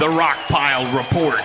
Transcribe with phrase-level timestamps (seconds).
[0.00, 1.40] The Rockpile Report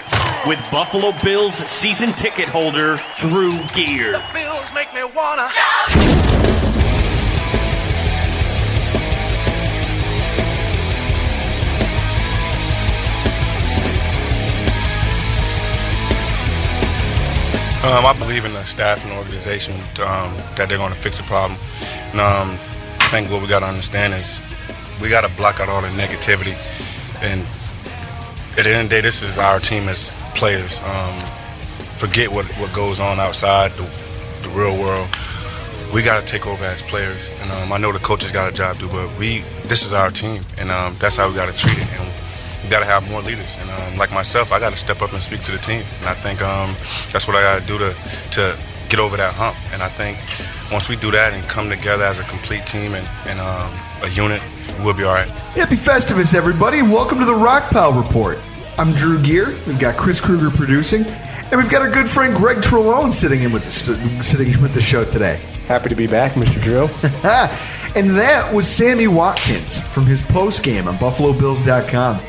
[0.48, 4.14] with Buffalo Bills season ticket holder Drew Gear.
[4.14, 5.44] The Bills make me wanna.
[17.84, 21.24] Um, I believe in the staff and organization um, that they're going to fix the
[21.26, 21.60] problem.
[22.12, 22.50] And um,
[23.00, 24.42] I think what we got to understand is
[25.00, 26.58] we got to block out all the negativity.
[27.22, 27.46] And
[28.58, 30.80] at the end of the day, this is our team as players.
[30.84, 31.20] Um,
[31.98, 33.84] forget what, what goes on outside the,
[34.42, 35.08] the real world.
[35.94, 37.30] We got to take over as players.
[37.42, 39.94] And um, I know the coaches got a job to do, but we this is
[39.94, 41.88] our team, and um, that's how we got to treat it.
[42.00, 42.08] And
[42.64, 43.58] we got to have more leaders.
[43.60, 45.84] And um, like myself, I got to step up and speak to the team.
[46.00, 46.76] And I think um,
[47.12, 47.96] that's what I got to do to
[48.32, 48.58] to
[48.90, 49.58] get over that hump.
[49.74, 50.18] And I think
[50.72, 53.72] once we do that and come together as a complete team and, and um,
[54.04, 54.42] a unit,
[54.84, 55.30] we'll be all right.
[55.58, 58.38] Happy Festivus, everybody, and welcome to the Rock Pile Report.
[58.78, 59.56] I'm Drew Gear.
[59.68, 63.52] We've got Chris Kruger producing, and we've got our good friend Gregg Torlone sitting in
[63.52, 63.72] with the
[64.24, 65.40] sitting in with the show today.
[65.68, 66.62] Happy to be back, Mr.
[66.62, 66.84] Drew.
[68.00, 72.20] and that was Sammy Watkins from his post game on BuffaloBills.com.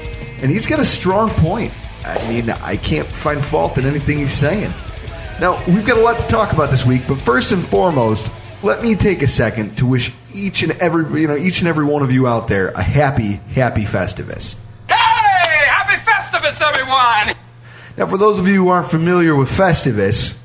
[0.43, 1.72] And he's got a strong point.
[2.05, 4.72] I mean, I can't find fault in anything he's saying.
[5.41, 8.31] Now, we've got a lot to talk about this week, but first and foremost,
[8.62, 11.84] let me take a second to wish each and every you know each and every
[11.87, 14.56] one of you out there a happy, happy Festivus.
[14.87, 17.34] Hey, happy Festivus, everyone!
[17.97, 20.39] Now, for those of you who aren't familiar with Festivus,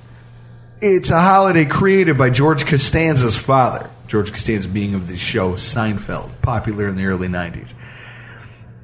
[0.82, 3.90] it's a holiday created by George Costanza's father.
[4.08, 7.74] George Costanza being of the show Seinfeld, popular in the early '90s.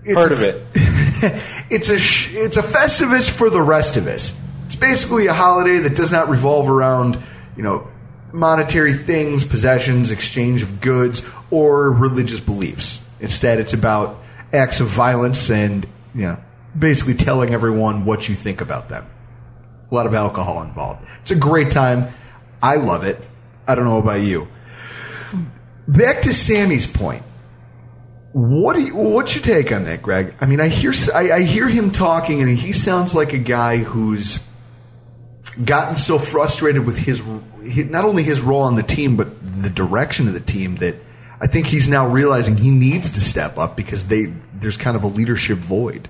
[0.03, 0.61] It's Heard a- of it.
[1.71, 4.37] it's a sh- it's a Festivus for the rest of us.
[4.71, 7.21] It's basically a holiday that does not revolve around
[7.57, 7.89] you know
[8.31, 13.03] monetary things, possessions, exchange of goods, or religious beliefs.
[13.19, 14.15] Instead, it's about
[14.53, 16.37] acts of violence and you know
[16.79, 19.05] basically telling everyone what you think about them.
[19.91, 21.05] A lot of alcohol involved.
[21.19, 22.07] It's a great time.
[22.63, 23.19] I love it.
[23.67, 24.47] I don't know about you.
[25.85, 27.23] Back to Sammy's point.
[28.31, 30.33] What do you, what's your take on that, Gregg?
[30.39, 33.79] I mean, I hear I, I hear him talking, and he sounds like a guy
[33.79, 34.39] who's
[35.65, 37.23] gotten so frustrated with his,
[37.89, 39.27] not only his role on the team, but
[39.61, 40.95] the direction of the team that
[41.41, 45.03] I think he's now realizing he needs to step up because they there's kind of
[45.03, 46.07] a leadership void.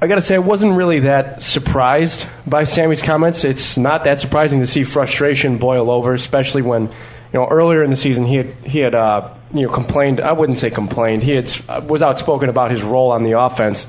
[0.00, 3.44] I got to say, I wasn't really that surprised by Sammy's comments.
[3.44, 6.92] It's not that surprising to see frustration boil over, especially when, you
[7.32, 10.20] know, earlier in the season he had he had uh, you know complained.
[10.20, 11.22] I wouldn't say complained.
[11.22, 11.50] He had
[11.88, 13.86] was outspoken about his role on the offense.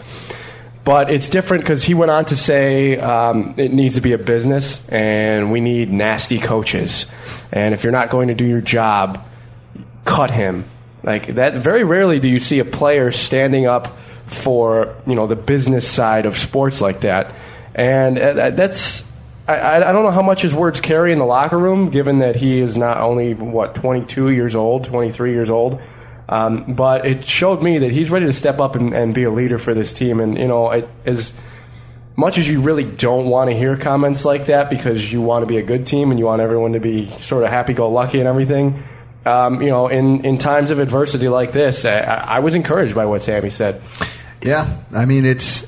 [0.88, 4.18] But it's different because he went on to say um, it needs to be a
[4.18, 7.08] business, and we need nasty coaches.
[7.52, 9.22] And if you're not going to do your job,
[10.06, 10.64] cut him.
[11.04, 11.56] Like that.
[11.56, 13.98] Very rarely do you see a player standing up
[14.28, 17.34] for you know the business side of sports like that,
[17.76, 19.04] and uh, that's.
[19.46, 22.20] I, I I don't know how much his words carry in the locker room, given
[22.20, 25.82] that he is not only what 22 years old, 23 years old,
[26.30, 29.32] um, but it showed me that he's ready to step up and, and be a
[29.32, 30.20] leader for this team.
[30.20, 31.34] And you know, it, as
[32.16, 35.48] much as you really don't want to hear comments like that because you want to
[35.48, 38.84] be a good team and you want everyone to be sort of happy-go-lucky and everything,
[39.26, 43.06] um, you know, in, in times of adversity like this, I, I was encouraged by
[43.06, 43.82] what Sammy said.
[44.42, 45.68] Yeah, I mean it's.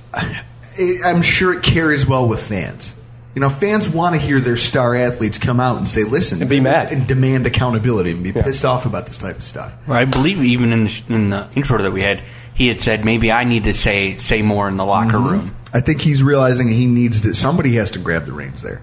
[0.78, 2.96] It, I'm sure it carries well with fans.
[3.40, 6.50] You know, fans want to hear their star athletes come out and say, "Listen," And
[6.50, 6.92] be mad.
[6.92, 9.74] and demand accountability and be pissed off about this type of stuff.
[9.88, 12.22] Well, I believe even in the, in the intro that we had,
[12.54, 15.30] he had said maybe I need to say say more in the locker Mm-hmm.
[15.30, 15.56] room.
[15.74, 17.34] I think he's realizing he needs to.
[17.34, 18.82] Somebody has to grab the reins there.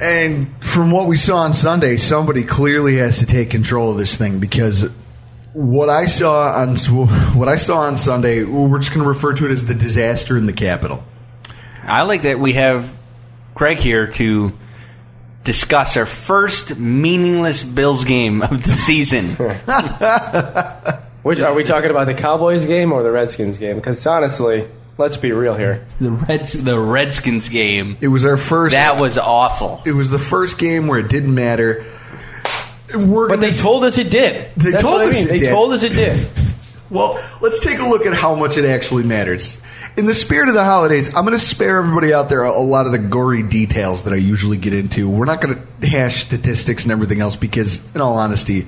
[0.00, 4.16] And from what we saw on Sunday, somebody clearly has to take control of this
[4.16, 4.90] thing because
[5.52, 6.76] what I saw on
[7.36, 10.38] what I saw on Sunday, we're just going to refer to it as the disaster
[10.38, 11.04] in the Capitol.
[11.84, 12.90] I like that we have
[13.54, 14.52] Gregg here to
[15.44, 19.30] discuss our first meaningless Bills game of the season.
[21.22, 23.76] Which are we talking about the Cowboys game or the Redskins game?
[23.76, 24.66] Because honestly,
[24.98, 25.86] let's be real here.
[26.00, 27.96] the Reds, the Redskins game.
[28.00, 28.72] It was our first.
[28.72, 29.82] That was awful.
[29.86, 31.84] it was the first game where it didn't matter.
[32.94, 34.50] We're But gonna they told us it did.
[34.56, 35.28] They That's told what I us mean.
[35.28, 35.50] it They did.
[35.50, 36.28] told us it did.
[36.92, 39.60] Well, let's take a look at how much it actually matters.
[39.96, 42.60] In the spirit of the holidays, I'm going to spare everybody out there a, a
[42.60, 45.08] lot of the gory details that I usually get into.
[45.08, 48.66] We're not going to hash statistics and everything else because, in all honesty,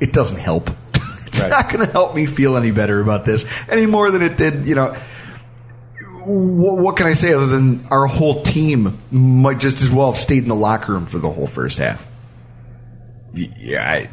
[0.00, 0.68] it doesn't help.
[1.26, 1.48] it's Right.
[1.50, 4.66] not going to help me feel any better about this any more than it did,
[4.66, 4.96] you know.
[6.26, 10.20] What, what can I say other than our whole team might just as well have
[10.20, 12.06] stayed in the locker room for the whole first half?
[13.32, 13.82] Yeah.
[13.88, 14.10] I,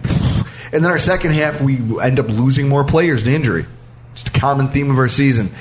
[0.74, 3.66] and then our second half, we end up losing more players to injury.
[4.14, 5.52] Just a common theme of our season.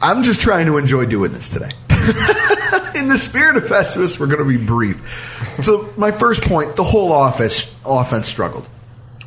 [0.00, 1.70] I'm just trying to enjoy doing this today.
[2.98, 5.56] In the spirit of Festivus, we're going to be brief.
[5.62, 8.68] So, my first point: the whole office offense struggled.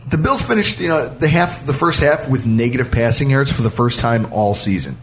[0.09, 3.61] The Bills finished, you know, the half, the first half with negative passing yards for
[3.61, 4.97] the first time all season.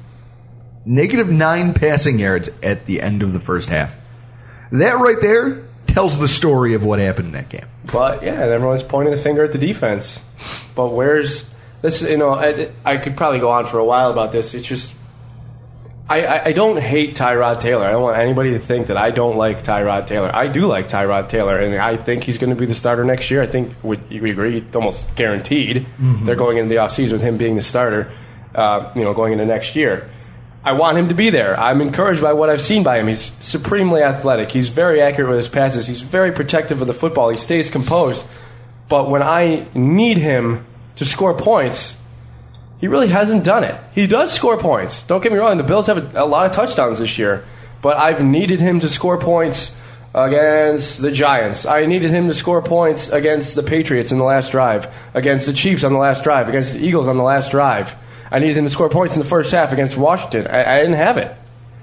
[0.85, 3.97] Negative nine passing yards at the end of the first half.
[4.73, 7.67] That right there tells the story of what happened in that game.
[7.91, 10.21] But yeah, and everyone's pointing the finger at the defense.
[10.75, 11.49] But where's
[11.83, 12.03] this?
[12.03, 14.55] You know, I, I could probably go on for a while about this.
[14.55, 14.95] It's just.
[16.11, 17.85] I, I, I don't hate Tyrod Taylor.
[17.85, 20.35] I don't want anybody to think that I don't like Tyrod Taylor.
[20.35, 23.31] I do like Tyrod Taylor, and I think he's going to be the starter next
[23.31, 23.43] year.
[23.43, 25.87] I think we, we agree, almost guaranteed.
[26.25, 28.11] They're going into the offseason with him being the starter,
[28.55, 30.11] uh, you know, going into next year.
[30.65, 31.59] I want him to be there.
[31.59, 33.07] I'm encouraged by what I've seen by him.
[33.07, 34.51] He's supremely athletic.
[34.51, 35.87] He's very accurate with his passes.
[35.87, 37.31] He's very protective of the football.
[37.31, 38.27] He stays composed.
[38.89, 40.67] But when I need him
[40.97, 41.97] to score points,
[42.81, 43.79] he really hasn't done it.
[43.95, 45.05] He does score points.
[45.05, 45.57] Don't get me wrong.
[45.57, 47.45] The Bills have a, a lot of touchdowns this year,
[47.83, 49.75] but I've needed him to score points
[50.15, 51.67] against the Giants.
[51.67, 55.53] I needed him to score points against the Patriots in the last drive, against the
[55.53, 57.95] Chiefs on the last drive, against the Eagles on the last drive.
[58.31, 60.47] I needed him to score points in the first half against Washington.
[60.47, 61.35] I, I didn't have it.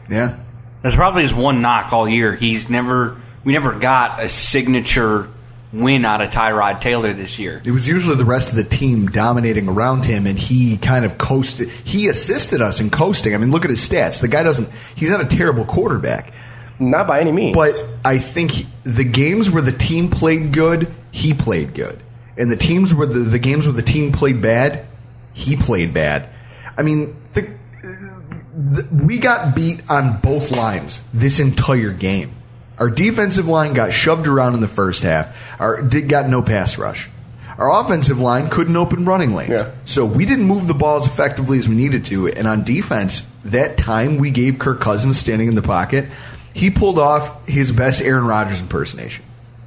[0.10, 0.38] Yeah.
[0.82, 2.36] That's probably his one knock all year.
[2.36, 5.30] He's never we never got a signature
[5.74, 7.62] win out of Tyrod Taylor this year.
[7.66, 11.18] It was usually the rest of the team dominating around him, and he kind of
[11.18, 11.70] coasted.
[11.70, 13.34] He assisted us in coasting.
[13.34, 14.22] I mean, look at his stats.
[14.22, 14.70] The guy doesn't.
[14.96, 16.34] He's not a terrible quarterback,
[16.80, 17.56] Not by any means.
[17.56, 17.74] but
[18.06, 22.00] I think he- the games where the team played good, he played good,
[22.38, 24.86] and the teams where the, the games where the team played bad,
[25.34, 26.30] he played bad.
[26.78, 27.50] I mean, the,
[27.82, 32.32] the, we got beat on both lines this entire game.
[32.78, 35.60] Our defensive line got shoved around in the first half.
[35.60, 37.10] Our did got no pass rush.
[37.58, 39.62] Our offensive line couldn't open running lanes.
[39.62, 39.72] Yeah.
[39.86, 42.28] So we didn't move the ball as effectively as we needed to.
[42.28, 46.06] And on defense, that time we gave Kirk Cousins standing in the pocket,
[46.54, 49.24] he pulled off his best Aaron Rodgers impersonation.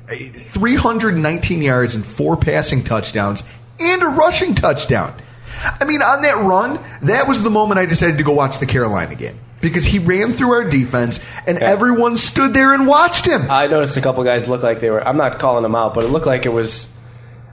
[0.09, 3.43] 319 yards and four passing touchdowns
[3.81, 5.15] and a rushing touchdown.
[5.81, 8.67] I mean, on that run, that was the moment I decided to go watch the
[8.67, 13.51] Carolina game because he ran through our defense and everyone stood there and watched him.
[13.51, 15.07] I noticed a couple guys looked like they were.
[15.07, 16.89] I'm not calling them out, but it looked like it was.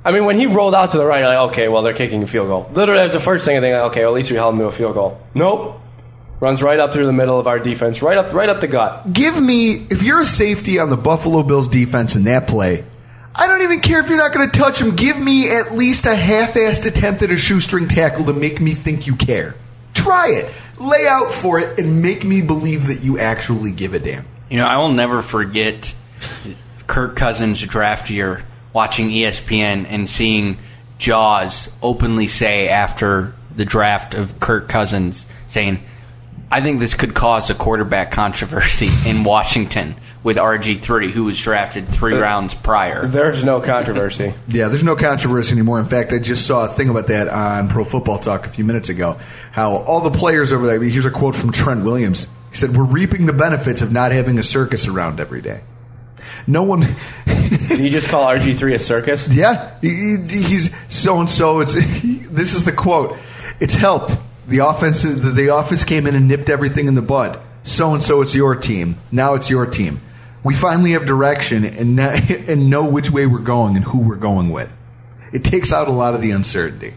[0.04, 2.22] I mean, when he rolled out to the right, you're like, okay, well, they're kicking
[2.22, 2.70] a field goal.
[2.74, 3.74] Literally, that was the first thing I think.
[3.74, 5.20] Like, okay, well, at least we held him to a field goal.
[5.34, 5.82] Nope,
[6.40, 9.12] runs right up through the middle of our defense, right up, right up the gut.
[9.12, 12.84] Give me, if you're a safety on the Buffalo Bills defense in that play, I
[12.84, 12.95] don't
[13.66, 14.96] even care if you're not going to touch him.
[14.96, 19.08] Give me at least a half-assed attempt at a shoestring tackle to make me think
[19.08, 19.56] you care.
[19.94, 20.54] Try it.
[20.80, 24.26] Lay out for it and make me believe that you actually give a damn.
[24.50, 25.94] You know, I will never forget
[26.88, 30.58] Kirk Cousins' draft year watching ESPN and seeing
[30.98, 35.82] Jaws openly say after the draft of Kirk Cousins saying,
[36.52, 41.88] I think this could cause a quarterback controversy in Washington with RG3, who was drafted
[41.88, 43.05] three uh, rounds prior.
[43.08, 44.34] There's no controversy.
[44.48, 45.79] Yeah, there's no controversy anymore.
[45.79, 48.65] In fact, I just saw a thing about that on Pro Football Talk a few
[48.65, 49.20] minutes ago.
[49.51, 52.24] How all the players over there, here's a quote from Trent Williams.
[52.50, 55.62] He said, We're reaping the benefits of not having a circus around every day.
[56.48, 56.82] No one,
[57.25, 59.27] Did he just call RG3 a circus?
[59.27, 61.60] yeah, he, he- he's so and so.
[61.60, 63.15] It's this is the quote.
[63.60, 64.15] It's helped.
[64.48, 67.39] The offense, the, the office came in and nipped everything in the bud.
[67.63, 68.98] So and so, it's your team.
[69.12, 70.01] Now it's your team.
[70.46, 72.00] We finally have direction and
[72.50, 74.80] and know which way we're going and who we're going with.
[75.34, 76.94] It takes out a lot of the uncertainty.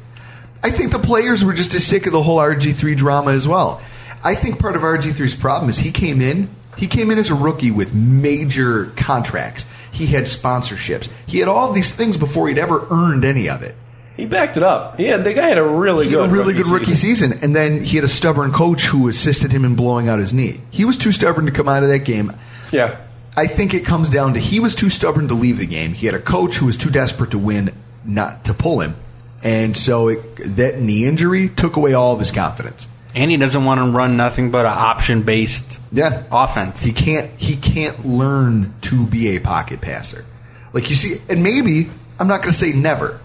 [0.62, 3.81] I think the players were just as sick of the whole RG3 drama as well.
[4.23, 6.49] I think part of RG3's problem is he came in.
[6.76, 9.64] He came in as a rookie with major contracts.
[9.93, 11.09] He had sponsorships.
[11.26, 13.75] He had all of these things before he'd ever earned any of it.
[14.17, 14.99] He backed it up.
[15.00, 17.31] Yeah, the guy had a really He good, had a really rookie good rookie season.
[17.31, 20.35] season, and then he had a stubborn coach who assisted him in blowing out his
[20.35, 20.61] knee.
[20.71, 22.33] He was too stubborn to come out of that game.
[22.73, 22.99] Yeah,
[23.38, 25.92] I think it comes down to he was too stubborn to leave the game.
[25.92, 27.73] He had a coach who was too desperate to win,
[28.04, 28.97] not to pull him,
[29.45, 30.18] and so it,
[30.57, 32.88] that knee injury took away all of his confidence.
[33.14, 36.83] And he doesn't want to run nothing but an option based Yeah, offense.
[36.83, 40.25] he can't he can't learn to be a pocket passer.
[40.73, 43.21] Like you see, and maybe I'm not going to say never.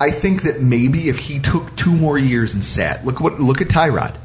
[0.00, 3.60] I think that maybe if he took two more years and sat, look what look
[3.60, 4.16] at Tyrod.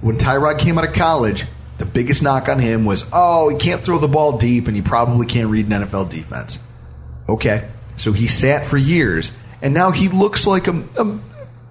[0.00, 1.46] When Tyrod came out of college,
[1.78, 4.82] the biggest knock on him was, oh, he can't throw the ball deep, and he
[4.82, 6.58] probably can't read an NFL defense.
[7.28, 11.18] Okay, so he sat for years, and now he looks like a, a,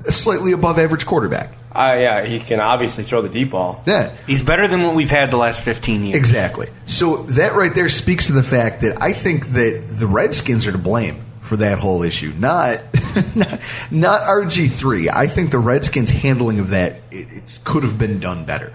[0.08, 1.52] a slightly above average quarterback.
[1.76, 3.82] uh, yeah, he can obviously throw the deep ball.
[3.86, 6.18] Yeah, He's better than what we've had the last 15 years.
[6.18, 6.68] Exactly.
[6.86, 10.72] So that right there speaks to the fact that I think that the Redskins are
[10.72, 12.82] to blame for that whole issue, not
[13.36, 13.60] not,
[13.92, 15.10] not RG three.
[15.10, 18.72] I think the Redskins' handling of that it, it could have been done better.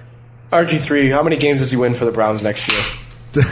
[0.53, 1.11] RG three.
[1.11, 2.81] How many games does he win for the Browns next year?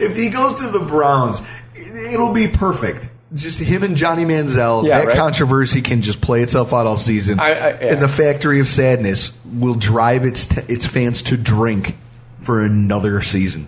[0.00, 1.42] If he goes to the Browns,
[1.74, 3.08] it, it'll be perfect.
[3.34, 4.84] Just him and Johnny Manziel.
[4.84, 5.16] Yeah, that right.
[5.16, 7.92] controversy can just play itself out all season, I- I- yeah.
[7.94, 11.96] and the Factory of Sadness will drive its t- its fans to drink
[12.40, 13.66] for another season.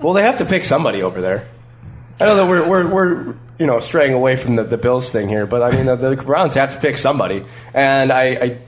[0.00, 1.48] Well, they have to pick somebody over there.
[2.20, 5.28] I know that we're we're, we're you know straying away from the, the Bills thing
[5.28, 8.58] here, but I mean the, the Browns have to pick somebody, and I, I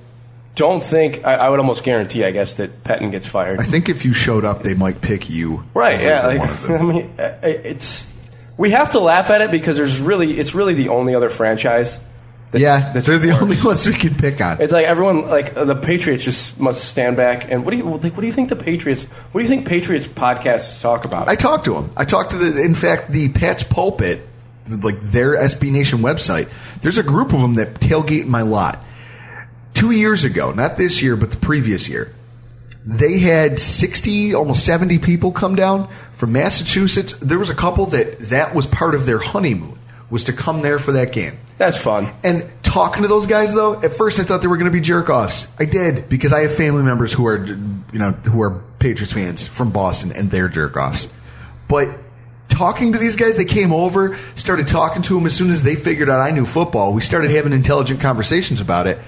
[0.55, 3.61] don't think I, I would almost guarantee, I guess, that Pettine gets fired.
[3.61, 5.65] I think if you showed up, they might pick you.
[5.75, 6.01] Right?
[6.01, 6.27] Yeah.
[6.27, 6.71] Like.
[6.71, 8.09] I mean, it's
[8.57, 11.99] we have to laugh at it because there's really it's really the only other franchise.
[12.51, 13.43] That's, yeah, that's they're the worse.
[13.43, 14.61] only ones we can pick on.
[14.61, 17.51] It's like everyone, like uh, the Patriots, just must stand back.
[17.51, 18.13] And what do you like?
[18.13, 19.03] What do you think the Patriots?
[19.03, 21.29] What do you think Patriots podcasts talk about?
[21.29, 21.91] I talked to them.
[21.97, 22.63] I talked to the.
[22.63, 24.21] In fact, the Pat's Pulpit,
[24.69, 26.49] like their SB Nation website.
[26.81, 28.79] There's a group of them that tailgate in my lot.
[29.75, 32.13] Two years ago, not this year, but the previous year,
[32.87, 37.13] they had 60, almost 70 people come down from Massachusetts.
[37.15, 39.79] There was a couple that that was part of their honeymoon
[40.11, 41.39] was to come there for that game.
[41.57, 42.13] That's fun.
[42.23, 44.81] And talking to those guys though, at first I thought they were going to be
[44.81, 45.51] jerk offs.
[45.59, 49.47] I did because I have family members who are, you know, who are Patriots fans
[49.47, 51.09] from Boston, and they're jerk offs.
[51.69, 51.89] But
[52.49, 55.75] talking to these guys, they came over, started talking to them as soon as they
[55.75, 56.93] figured out I knew football.
[56.93, 58.99] We started having intelligent conversations about it,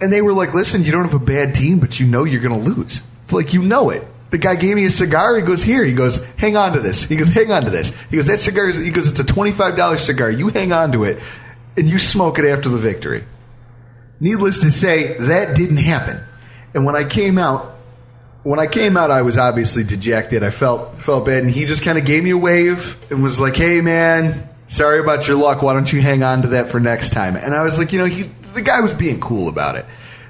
[0.00, 2.42] and they were like, "Listen, you don't have a bad team, but you know you're
[2.42, 3.02] going to lose.
[3.30, 5.36] Like you know it." The guy gave me a cigar.
[5.36, 7.98] He goes, "Here." He goes, "Hang on to this." He goes, "Hang on to this."
[8.10, 10.30] He goes, "That cigar." Is, he goes, "It's a twenty-five dollar cigar.
[10.30, 11.22] You hang on to it,
[11.76, 13.24] and you smoke it after the victory."
[14.18, 16.18] Needless to say, that didn't happen.
[16.74, 17.76] And when I came out,
[18.44, 20.42] when I came out, I was obviously dejected.
[20.42, 23.40] I felt felt bad, and he just kind of gave me a wave and was
[23.40, 25.62] like, "Hey, man, sorry about your luck.
[25.62, 27.98] Why don't you hang on to that for next time?" And I was like, you
[27.98, 29.84] know, he's the guy was being cool about it.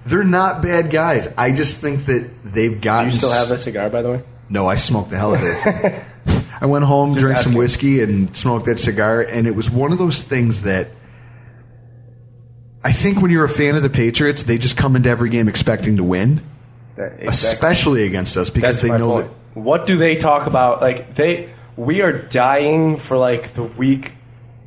[0.05, 1.33] They're not bad guys.
[1.39, 3.11] I just think that they've Do gotten.
[3.11, 4.23] you still have the cigar, by the way?
[4.49, 6.05] No, I smoked the hell of it.
[6.61, 9.23] I went home, Just drank some whiskey, and smoked that cigar.
[9.23, 10.89] And it was one of those things that
[12.85, 15.49] I think when you're a fan of the Patriots, they just come into every game
[15.49, 16.41] expecting to win,
[16.97, 17.27] That- exactly.
[17.29, 19.31] especially against us because That's they know point.
[19.55, 20.81] What do they talk about?
[20.81, 24.13] Like they, we are dying for like the week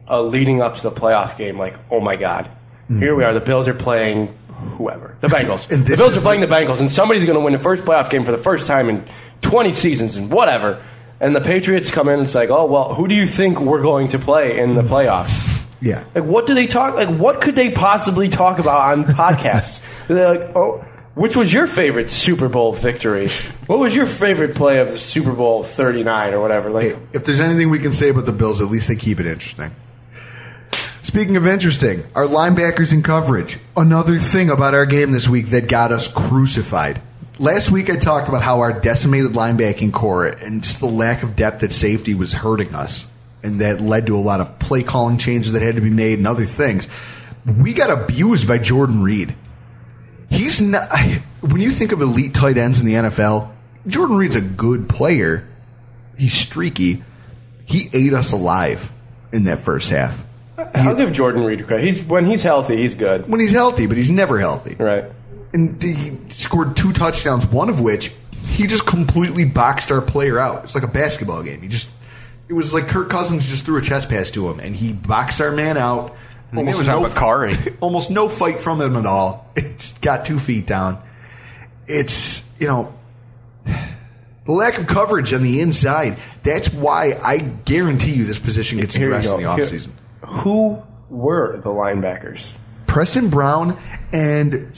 [0.09, 1.57] uh, leading up to the playoff game.
[1.57, 2.49] Like, oh my god,
[2.89, 2.99] Mm-hmm.
[3.01, 3.33] here we are.
[3.33, 4.35] The Bills are playing
[4.77, 5.67] whoever, the Bengals.
[5.67, 8.23] The Bills are playing the Bengals, and somebody's going to win the first playoff game
[8.23, 9.05] for the first time in
[9.41, 10.83] 20 seasons and whatever.
[11.19, 13.81] And the Patriots come in and it's like, oh well, who do you think we're
[13.81, 15.65] going to play in the playoffs?
[15.81, 16.03] Yeah.
[16.15, 16.95] Like, what do they talk?
[16.95, 19.81] Like, what could they possibly talk about on podcasts?
[20.07, 20.79] They're like, oh,
[21.15, 23.27] which was your favorite Super Bowl victory?
[23.67, 26.69] What was your favorite play of the Super Bowl thirty nine or whatever?
[26.69, 29.19] Like, Hey, if there's anything we can say about the Bills, at least they keep
[29.19, 29.71] it interesting.
[31.09, 33.57] Speaking of interesting, our linebackers in coverage.
[33.75, 37.01] Another thing about our game this week that got us crucified.
[37.39, 41.35] Last week I talked about how our decimated linebacking corps and just the lack of
[41.35, 43.11] depth at safety was hurting us.
[43.41, 46.19] And that led to a lot of play calling changes that had to be made
[46.19, 46.87] and other things.
[47.43, 49.33] We got abused by Jordan Reed.
[50.29, 50.89] He's not.
[51.41, 53.49] When you think of elite tight ends in the NFL,
[53.87, 55.47] Jordan Reed's a good player.
[56.19, 57.01] He's streaky.
[57.65, 58.91] He ate us alive
[59.31, 60.23] in that first half.
[60.75, 61.85] I'll give Jordan Reed credit.
[61.85, 63.27] He's when he's healthy, he's good.
[63.27, 64.75] When he's healthy, but he's never healthy.
[64.75, 65.05] Right.
[65.53, 68.13] And he scored two touchdowns, one of which
[68.45, 70.63] he just completely boxed our player out.
[70.63, 71.61] It's like a basketball game.
[71.61, 71.91] He just,
[72.47, 75.41] it was like Kirk Cousins just threw a chest pass to him, and he boxed
[75.41, 76.15] our man out,
[76.53, 77.77] it was on Bacarri.
[77.81, 79.51] almost no fight from him at all.
[79.55, 81.01] It just got two feet down.
[81.87, 82.93] It's you know
[83.65, 86.17] the lack of coverage on the inside.
[86.43, 89.55] That's why I guarantee you this position gets Here you addressed in the go.
[89.55, 89.91] Here- offseason.
[90.25, 92.53] Who were the linebackers?
[92.87, 93.77] Preston Brown
[94.11, 94.73] and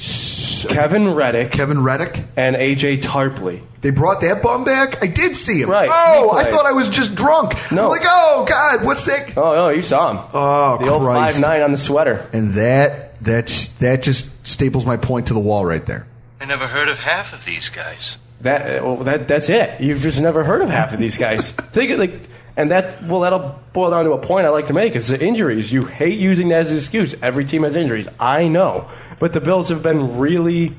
[0.69, 2.21] Kevin Reddick Kevin Reddick.
[2.35, 3.61] and AJ Tarpley.
[3.79, 5.01] They brought that bum back.
[5.01, 5.69] I did see him.
[5.69, 5.89] Right.
[5.91, 6.53] Oh, I played.
[6.53, 7.53] thought I was just drunk.
[7.71, 7.85] No.
[7.85, 9.35] I'm like, oh God, what's that?
[9.37, 10.29] Oh, no, you saw him.
[10.33, 11.37] Oh, the old Christ.
[11.37, 12.29] five nine on the sweater.
[12.33, 16.05] And that that's that just staples my point to the wall right there.
[16.39, 18.17] I never heard of half of these guys.
[18.41, 19.79] That, uh, well, that that's it.
[19.79, 21.51] You've just never heard of half of these guys.
[21.51, 22.19] Think it like,
[22.57, 25.23] and that well, that'll boil down to a point I like to make is the
[25.23, 25.71] injuries.
[25.71, 27.15] You hate using that as an excuse.
[27.21, 28.07] Every team has injuries.
[28.19, 28.89] I know,
[29.19, 30.75] but the Bills have been really,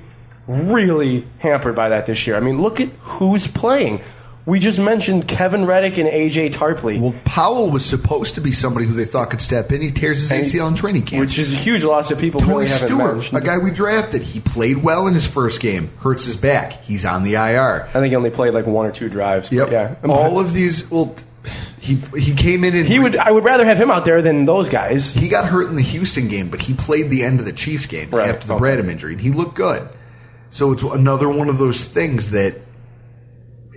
[0.46, 2.36] really hampered by that this year.
[2.36, 4.02] I mean, look at who's playing.
[4.44, 7.00] We just mentioned Kevin Reddick and AJ Tarpley.
[7.00, 9.80] Well, Powell was supposed to be somebody who they thought could step in.
[9.80, 11.20] He tears his And- ACL in training camp.
[11.20, 13.38] which is a huge loss that people Tony Steward, mentioned.
[13.38, 15.90] a guy we drafted, he played well in his first game.
[16.00, 16.72] Hurts his back.
[16.82, 17.84] He's on the IR.
[17.88, 19.52] I think he only played like one or two drives.
[19.52, 19.70] Yep.
[19.70, 19.94] Yeah.
[20.08, 20.90] All of these.
[20.90, 21.14] Well,
[21.80, 23.16] he he came in and he would.
[23.16, 25.12] I would rather have him out there than those guys.
[25.12, 27.86] He got hurt in the Houston game, but he played the end of the Chiefs
[27.86, 28.64] game Right, after the okay.
[28.64, 29.88] Bradham injury, and he looked good.
[30.50, 32.60] So it's another one of those things that,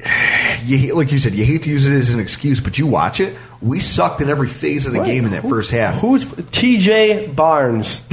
[0.65, 3.19] you, like you said, you hate to use it as an excuse, but you watch
[3.19, 3.36] it.
[3.62, 6.00] We sucked in every phase of the game in that Who- first half.
[6.00, 8.01] Who's TJ Barnes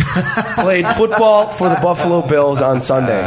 [0.57, 3.23] played football for the Buffalo Bills on Sunday?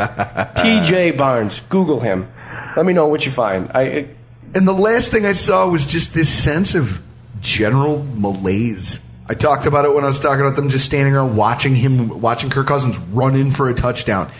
[0.55, 1.59] TJ Barnes.
[1.69, 2.31] Google him.
[2.75, 3.69] Let me know what you find.
[3.73, 4.17] I it,
[4.55, 7.01] And the last thing I saw was just this sense of
[7.41, 9.03] general malaise.
[9.27, 12.21] I talked about it when I was talking about them just standing around watching him,
[12.21, 14.31] watching Kirk Cousins run in for a touchdown.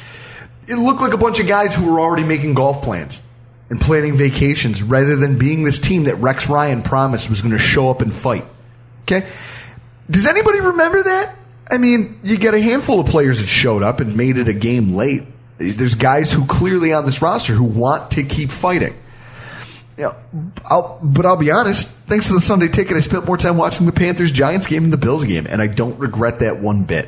[0.68, 3.22] It looked like a bunch of guys who were already making golf plans
[3.70, 7.60] and planning vacations rather than being this team that Rex Ryan promised was going to
[7.60, 8.46] show up and fight.
[9.04, 9.28] Okay?
[10.10, 11.36] Does anybody remember that?
[11.70, 14.54] I mean, you get a handful of players that showed up and made it a
[14.54, 15.24] game late.
[15.58, 18.94] There's guys who clearly on this roster who want to keep fighting.
[19.98, 20.16] Know,
[20.70, 21.88] I'll, but I'll be honest.
[21.88, 24.92] Thanks to the Sunday ticket, I spent more time watching the Panthers Giants game than
[24.92, 27.08] the Bills game, and I don't regret that one bit.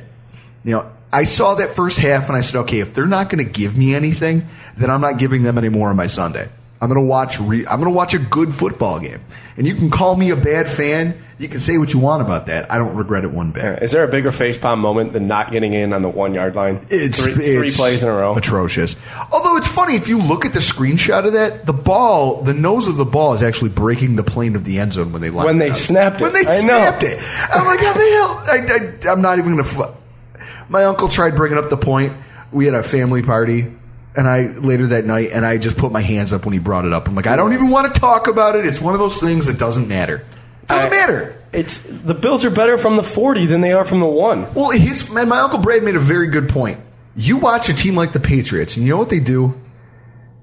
[0.63, 3.43] You know, I saw that first half, and I said, okay, if they're not going
[3.43, 4.47] to give me anything,
[4.77, 6.49] then I'm not giving them any more on my Sunday.
[6.79, 7.39] I'm going to watch.
[7.39, 9.19] Re- I'm to watch a good football game,
[9.57, 11.17] and you can call me a bad fan.
[11.39, 12.71] You can say what you want about that.
[12.71, 13.83] I don't regret it one bit.
[13.83, 16.85] is there a bigger facepalm moment than not getting in on the one yard line?
[16.89, 18.35] It's three, three plays in a row.
[18.35, 18.95] Atrocious.
[19.31, 22.87] Although it's funny if you look at the screenshot of that, the ball, the nose
[22.87, 25.57] of the ball is actually breaking the plane of the end zone when they When
[25.57, 26.23] it they snapped it.
[26.23, 26.51] When they I know.
[26.51, 27.19] snapped it,
[27.53, 28.43] I'm like, how the hell?
[28.47, 29.69] I, I, I'm not even going to.
[29.69, 32.13] Fl- My uncle tried bringing up the point.
[32.51, 33.76] We had a family party.
[34.17, 36.85] And I later that night, and I just put my hands up when he brought
[36.85, 37.07] it up.
[37.07, 38.65] I'm like, I don't even want to talk about it.
[38.65, 40.25] It's one of those things that doesn't matter.
[40.63, 41.33] It doesn't I- matter.
[41.53, 44.53] It's the Bills are better from the forty than they are from the one.
[44.53, 46.77] Well, his my, my uncle Brad made a very good point.
[47.15, 49.59] You watch a team like the Patriots, and you know what they do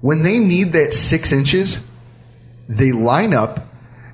[0.01, 1.85] when they need that six inches.
[2.67, 3.67] They line up,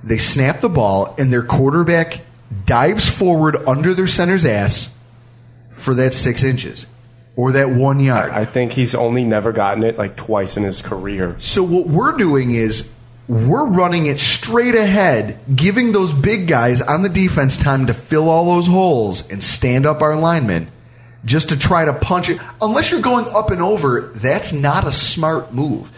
[0.03, 2.19] they snap the ball, and their quarterback
[2.65, 4.93] dives forward under their center's ass
[5.69, 6.85] for that six inches
[7.35, 8.31] or that one yard.
[8.31, 11.35] I think he's only never gotten it like twice in his career.
[11.39, 12.91] So what we're doing is
[13.27, 18.29] we're running it straight ahead, giving those big guys on the defense time to fill
[18.29, 20.69] all those holes and stand up our linemen
[21.23, 22.39] just to try to punch it.
[22.61, 25.89] Unless you're going up and over, that's not a smart move.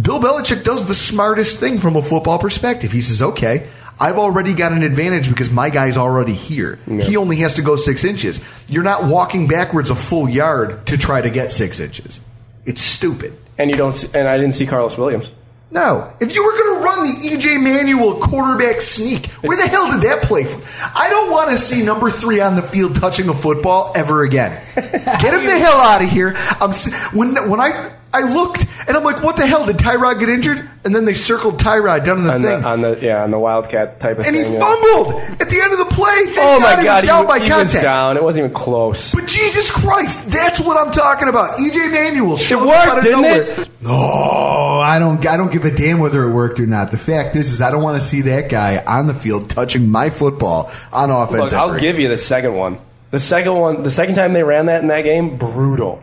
[0.00, 2.92] Bill Belichick does the smartest thing from a football perspective.
[2.92, 3.68] He says, okay,
[4.00, 6.78] I've already got an advantage because my guy's already here.
[6.86, 8.40] He only has to go six inches.
[8.68, 12.20] You're not walking backwards a full yard to try to get six inches.
[12.64, 13.32] It's stupid.
[13.56, 13.92] And you don't.
[13.92, 15.32] See, and I didn't see Karlos Williams.
[15.70, 16.12] No.
[16.20, 20.02] If you were going to run the EJ Manuel quarterback sneak, where the hell did
[20.02, 20.62] that play from?
[20.94, 24.62] I don't want to see number three on the field touching a football ever again.
[24.74, 26.34] Get him the hell out of here.
[26.60, 26.72] I'm
[27.12, 30.68] when when I I looked and I'm like, what the hell did Tyrod get injured?
[30.84, 33.30] And then they circled Tyrod down in the On thing, the, on the yeah on
[33.30, 34.58] the Wildcat type of and he yeah.
[34.58, 36.24] fumbled at the end of the play.
[36.26, 37.00] Thank Oh my he God!
[37.00, 38.16] was down he, by he was down.
[38.16, 39.12] It wasn't even close.
[39.14, 41.58] But Jesus Christ, that's what I'm talking about.
[41.58, 43.42] EJ Manuel shows worked, up didn't nowhere.
[43.60, 43.70] it?
[43.82, 45.24] No, I don't.
[45.26, 46.90] I don't give a damn whether it worked or not.
[46.90, 49.88] The fact is, is I don't want to see that guy on the field touching
[49.90, 51.52] my football on offense.
[51.52, 52.78] Look, I'll give you the second one.
[53.10, 56.02] The second one, the second time they ran that in that game, brutal,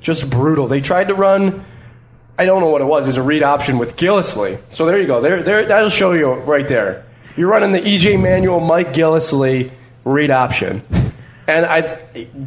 [0.00, 0.68] just brutal.
[0.68, 1.64] They tried to run.
[2.38, 3.02] I don't know what it was.
[3.02, 4.58] It was a read option with Gillislee.
[4.70, 5.20] So there you go.
[5.20, 5.66] There, there.
[5.66, 7.04] That'll show you right there.
[7.36, 9.70] You're running the EJ Manuel, Mike Gillislee
[10.04, 10.82] read option,
[11.48, 11.98] and I,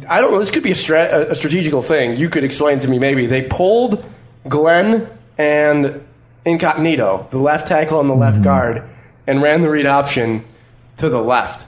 [0.08, 0.38] I don't know.
[0.38, 2.16] This could be a, stra- a strategical thing.
[2.16, 3.26] You could explain to me maybe.
[3.26, 4.04] They pulled
[4.48, 6.06] Glenn and
[6.44, 8.44] Incognito, the left tackle and the left mm-hmm.
[8.44, 8.88] guard,
[9.26, 10.44] and ran the read option
[10.96, 11.66] to the left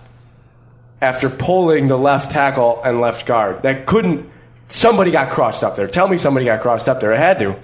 [1.03, 3.63] after pulling the left tackle and left guard.
[3.63, 4.31] That couldn't.
[4.69, 5.89] Somebody got crossed up there.
[5.89, 7.13] Tell me somebody got crossed up there.
[7.13, 7.57] It had to.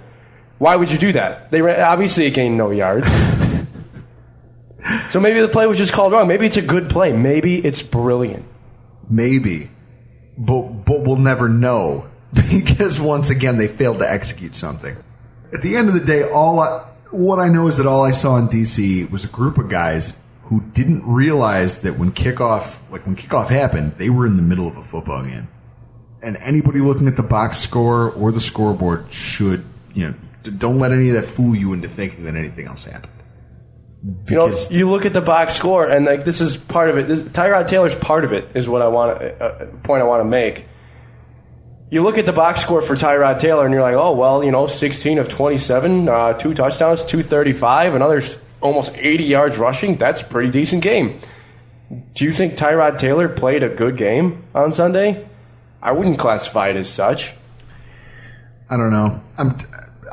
[0.59, 1.51] Why would you do that?
[1.51, 3.07] They ran, obviously it gained no yards.
[5.09, 6.27] so maybe the play was just called wrong.
[6.27, 7.13] Maybe it's a good play.
[7.13, 8.45] Maybe it's brilliant.
[9.09, 9.71] Maybe,
[10.37, 14.97] but but we'll never know because once again they failed to execute something.
[15.55, 18.11] At the end of the day, all I, what I know is that all I
[18.11, 20.15] saw in DC was a group of guys
[20.49, 24.67] who didn't realize that when kickoff, like when kickoff happened, they were in the middle
[24.67, 25.47] of a football game,
[26.23, 30.15] and anybody looking at the box score or the scoreboard should, you know,
[30.57, 33.13] don't let any of that fool you into thinking that anything else happened.
[34.27, 37.09] You know, you look at the box score, and like this is part of it.
[37.09, 38.49] This, Tyrod Taylor's part of it.
[38.55, 40.65] Is what I want to uh, point I want to make.
[41.91, 44.51] You look at the box score for Tyrod Taylor, and you're like, oh well, you
[44.51, 48.23] know, 16 of 27, uh, two touchdowns, 235, another
[48.61, 49.97] almost 80 yards rushing.
[49.97, 51.21] That's a pretty decent game.
[52.15, 55.27] Do you think Tyrod Taylor played a good game on Sunday?
[55.81, 57.33] I wouldn't classify it as such.
[58.69, 59.23] I don't know.
[59.39, 59.57] I'm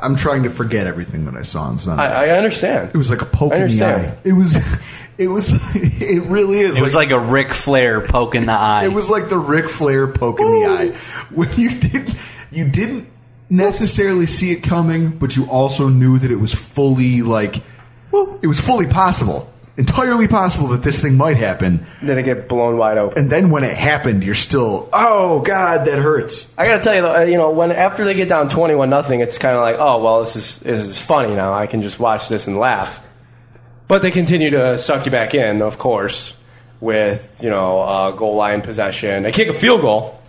[0.00, 2.02] I'm trying to forget everything that I saw on Sunday.
[2.02, 2.90] I, I understand.
[2.94, 4.18] it was like a poke in the eye.
[4.24, 4.56] It was.
[5.18, 5.50] It was.
[6.02, 6.78] It really is.
[6.78, 8.84] It was like a Ric Flair poke in the eye.
[8.84, 10.88] It was like the Ric Flair poke in the eye,
[11.34, 12.14] when you did
[12.50, 13.08] you didn't
[13.48, 17.56] necessarily see it coming, but you also knew that it was fully like
[18.12, 21.86] it was fully possible, entirely possible that this thing might happen.
[22.02, 23.18] Then it get blown wide open.
[23.18, 26.54] And then when it happened, you're still oh god, that hurts.
[26.56, 29.20] I gotta tell you, though, uh, you know, when after they get down twenty-one nothing,
[29.20, 31.52] it's kind of like, oh well, this is this is funny now.
[31.52, 33.00] I can just watch this and laugh.
[33.88, 36.34] But they continue to suck you back in, of course,
[36.80, 39.22] with you know uh, goal line possession.
[39.22, 40.20] They kick a field goal,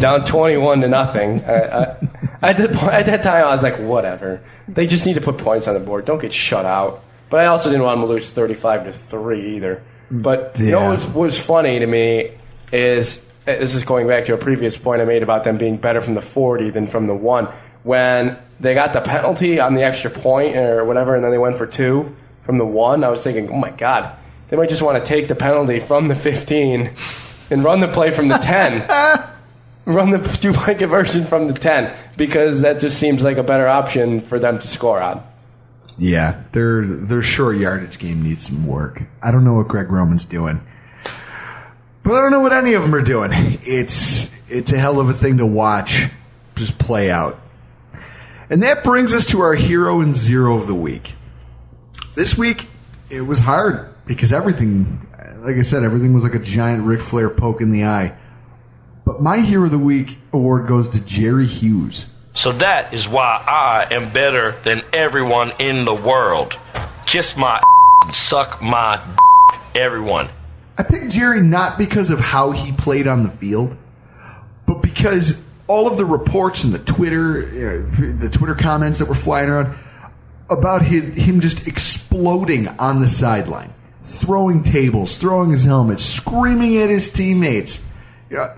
[0.00, 1.44] down twenty-one to nothing.
[1.44, 1.96] I, I,
[2.42, 4.40] at, at that time, I was like, whatever.
[4.68, 6.04] They just need to put points on the board.
[6.04, 7.02] Don't get shut out.
[7.28, 9.82] But I also didn't want them to lose thirty-five to three either.
[10.10, 12.32] But you know what was, funny to me
[12.72, 16.00] is this is going back to a previous point I made about them being better
[16.00, 17.48] from the 40 than from the one.
[17.82, 21.56] When they got the penalty on the extra point or whatever, and then they went
[21.58, 24.16] for two from the one, I was thinking, oh my God,
[24.48, 26.92] they might just want to take the penalty from the 15
[27.50, 28.88] and run the play from the 10.
[29.86, 33.68] run the two point conversion from the 10 because that just seems like a better
[33.68, 35.22] option for them to score on.
[35.98, 39.02] Yeah, their their short yardage game needs some work.
[39.22, 40.60] I don't know what Greg Roman's doing,
[42.02, 43.30] but I don't know what any of them are doing.
[43.32, 46.08] It's it's a hell of a thing to watch
[46.54, 47.38] just play out.
[48.48, 51.14] And that brings us to our hero and zero of the week.
[52.14, 52.66] This week
[53.10, 55.00] it was hard because everything,
[55.38, 58.16] like I said, everything was like a giant Ric Flair poke in the eye.
[59.04, 62.06] But my hero of the week award goes to Jerry Hughes.
[62.36, 66.58] So that is why I am better than everyone in the world.
[67.06, 67.58] Kiss my
[68.12, 69.00] suck my
[69.74, 70.28] everyone.
[70.76, 73.74] I picked Jerry not because of how he played on the field,
[74.66, 79.14] but because all of the reports and the Twitter, uh, the Twitter comments that were
[79.14, 79.74] flying around
[80.50, 83.72] about his, him just exploding on the sideline,
[84.02, 87.82] throwing tables, throwing his helmet, screaming at his teammates.
[88.28, 88.54] You know,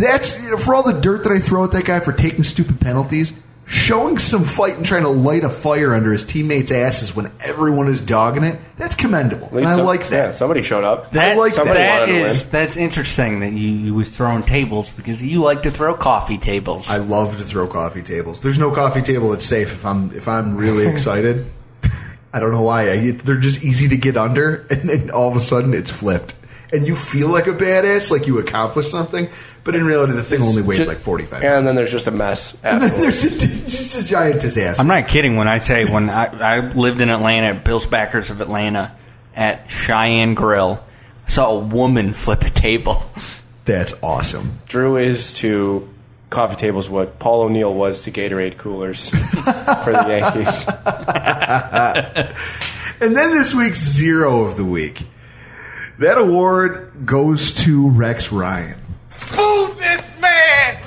[0.00, 2.42] that's you know, for all the dirt that I throw at that guy for taking
[2.44, 3.32] stupid penalties.
[3.70, 7.86] Showing some fight and trying to light a fire under his teammates' asses when everyone
[7.88, 9.48] is dogging it, that's commendable.
[9.58, 10.10] And I some- like that.
[10.28, 11.14] Yeah, somebody showed up.
[11.14, 11.86] I like somebody that.
[11.86, 12.50] That wanted to is win.
[12.50, 16.88] that's interesting that you, you was throwing tables because you like to throw coffee tables.
[16.88, 18.40] I love to throw coffee tables.
[18.40, 21.44] There's no coffee table that's safe if I'm if I'm really excited.
[22.32, 22.90] I don't know why.
[22.90, 26.32] I, they're just easy to get under, and then all of a sudden it's flipped,
[26.72, 29.28] and you feel like a badass, like you accomplished something.
[29.64, 31.42] But in reality, the thing only weighed Ju- like 45.
[31.42, 32.56] And then there's just a mess.
[32.62, 34.80] And then there's a, just a giant disaster.
[34.80, 36.24] I'm not kidding when I say when I,
[36.56, 38.96] I lived in Atlanta at Bill's Backers of Atlanta
[39.34, 40.82] at Cheyenne Grill,
[41.26, 43.02] I saw a woman flip a table.
[43.66, 44.58] That's awesome.
[44.66, 45.88] Drew is to
[46.30, 50.64] coffee tables what Paul O'Neill was to Gatorade coolers for the Yankees.
[53.00, 55.02] And then this week's zero of the week.
[55.98, 58.78] That award goes to Rex Ryan.
[59.36, 60.78] Move this man!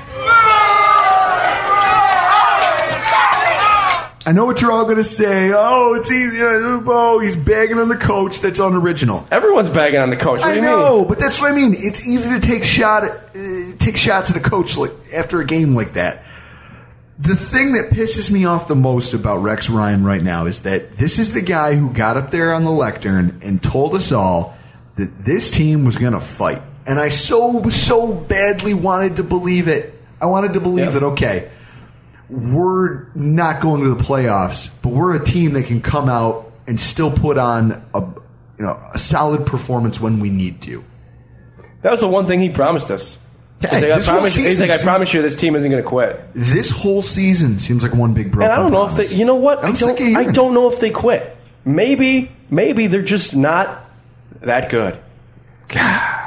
[4.23, 5.51] I know what you're all going to say.
[5.53, 6.37] Oh, it's easy.
[6.41, 8.39] Oh, he's bagging on the coach.
[8.39, 9.27] That's unoriginal.
[9.31, 10.39] Everyone's bagging on the coach.
[10.39, 11.07] What I do you know, mean?
[11.09, 11.73] but that's what I mean.
[11.75, 13.19] It's easy to take shot, uh,
[13.79, 16.23] take shots at a coach like after a game like that.
[17.19, 20.93] The thing that pisses me off the most about Rex Ryan right now is that
[20.93, 24.55] this is the guy who got up there on the lectern and told us all
[24.95, 29.67] that this team was going to fight, and I so so badly wanted to believe
[29.67, 29.93] it.
[30.21, 30.93] I wanted to believe Yep.
[30.93, 31.49] that okay,
[32.29, 36.79] we're not going to the playoffs, but we're a team that can come out and
[36.79, 37.99] still put on a
[38.57, 40.83] you know a solid performance when we need to.
[41.81, 43.17] That was the one thing he promised us.
[43.59, 46.19] He's like, I promise, he's like, I promise you, this team isn't going to quit.
[46.33, 48.49] This whole season seems like one big broken.
[48.51, 49.15] And I don't know if they.
[49.15, 49.63] You know what?
[49.63, 50.01] I don't.
[50.01, 51.35] I don't know if they quit.
[51.63, 52.31] Maybe.
[52.49, 53.80] Maybe they're just not
[54.41, 54.99] that good.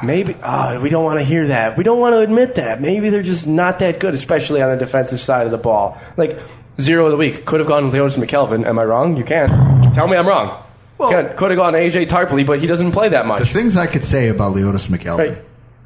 [0.03, 0.35] Maybe.
[0.42, 1.77] Oh, we don't want to hear that.
[1.77, 2.81] We don't want to admit that.
[2.81, 6.00] Maybe they're just not that good, especially on the defensive side of the ball.
[6.16, 6.38] Like
[6.81, 8.64] zero of the week could have gone with Leotis McKelvin.
[8.66, 9.16] Am I wrong?
[9.16, 10.62] You can't tell me I'm wrong.
[10.98, 13.40] Can- could have gone AJ Tarpley, but he doesn't play that much.
[13.40, 13.53] The much.
[13.53, 15.38] things I could say about Leotis McKelvin, Right.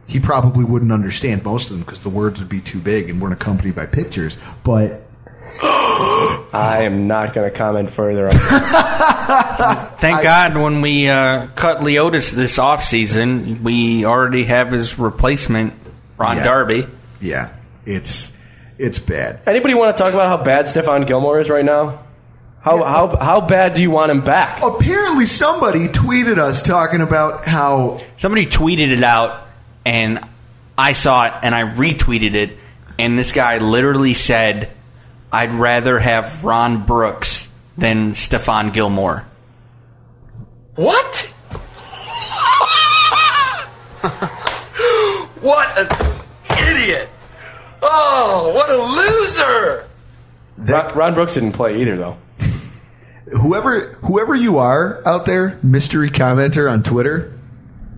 [0.06, 3.20] he probably wouldn't understand most of them because the words would be too big and
[3.20, 4.36] weren't accompanied by pictures.
[4.62, 5.02] But
[5.62, 9.84] I am not going to comment further on that.
[9.98, 15.74] Thank God when we uh, cut Leotis this offseason, we already have his replacement,
[16.16, 16.44] Ron Yeah.
[16.44, 16.86] Darby.
[17.20, 17.52] yeah,
[17.84, 18.32] it's
[18.78, 19.40] it's bad.
[19.46, 22.00] Anybody want to talk about how bad Stephon Gilmore is right now?
[22.60, 24.62] How, how, how bad do you want him back?
[24.62, 29.46] Apparently, somebody tweeted us talking about how Somebody tweeted it out,
[29.86, 30.20] and
[30.76, 32.58] I saw it, and I retweeted it,
[32.98, 34.70] and this guy literally said,
[35.32, 39.24] I'd rather have Ron Brooks than Stephon Gilmore.
[40.78, 41.34] What?
[45.40, 45.88] what an
[46.56, 47.08] idiot!
[47.82, 49.88] Oh, what a loser!
[50.56, 52.16] Ron, Ron Brooks didn't play either, though.
[53.26, 57.36] whoever whoever you are out there, mystery commenter on Twitter,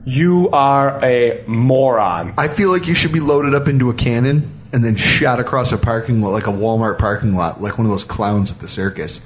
[0.06, 2.32] You are a moron.
[2.38, 5.70] I feel like you should be loaded up into a cannon and then shot across
[5.72, 8.68] a parking lot, like a Walmart parking lot, like one of those clowns at the
[8.68, 9.20] circus.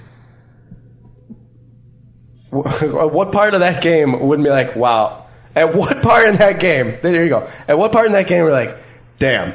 [2.55, 5.27] What part of that game wouldn't be like, wow?
[5.57, 6.97] At what part in that game?
[7.03, 7.51] There you go.
[7.69, 8.77] At what part in that game we're like,
[9.19, 9.55] damn.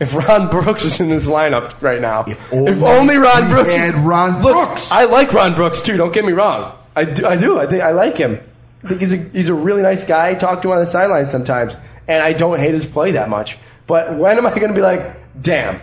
[0.00, 2.74] If Ron Brooks was in this lineup right now, if only,
[3.16, 4.90] Ron we Brooks had Ron Look, Brooks.
[4.90, 5.96] I like Ron Brooks too.
[5.96, 6.76] Don't get me wrong.
[6.96, 7.24] I do.
[7.26, 7.58] I do.
[7.58, 8.40] I think I like him.
[8.82, 10.30] I think he's a he's a really nice guy.
[10.30, 11.76] I talk to him on the sidelines sometimes,
[12.08, 13.56] and I don't hate his play that much.
[13.86, 15.80] But when am I going to be like, damn,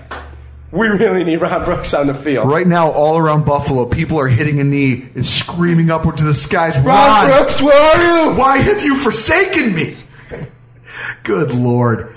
[0.71, 2.47] we really need Ron Brooks on the field?
[2.47, 6.34] Right now, all around Buffalo, people are hitting a knee and screaming upward to the
[6.34, 6.77] skies.
[6.79, 8.39] Ron, Ron, Brooks, where are you?
[8.39, 9.97] why have you forsaken me?
[11.23, 12.15] Good Lord.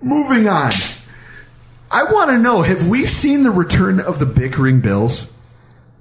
[0.00, 0.72] Moving on.
[1.90, 5.30] I want to know have we seen the return of the bickering Bills?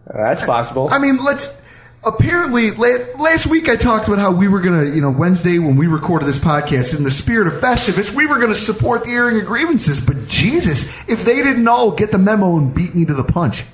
[0.10, 0.88] Uh, that's possible.
[0.90, 1.61] I mean, let's.
[2.04, 5.76] Apparently, last week I talked about how we were going to, you know, Wednesday when
[5.76, 9.12] we recorded this podcast, in the spirit of Festivus, we were going to support the
[9.12, 10.00] airing of grievances.
[10.00, 13.66] But Jesus, if they didn't all get the memo and beat me to the punch.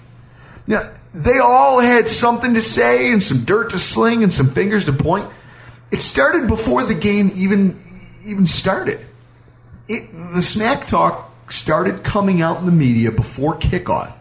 [0.66, 0.82] Yeah,
[1.14, 4.94] they all had something to say and some dirt to sling and some fingers to
[4.94, 5.26] point.
[5.90, 7.80] It started before the game even
[8.26, 9.00] even started.
[9.88, 14.17] It, the smack talk started coming out in the media before kickoff.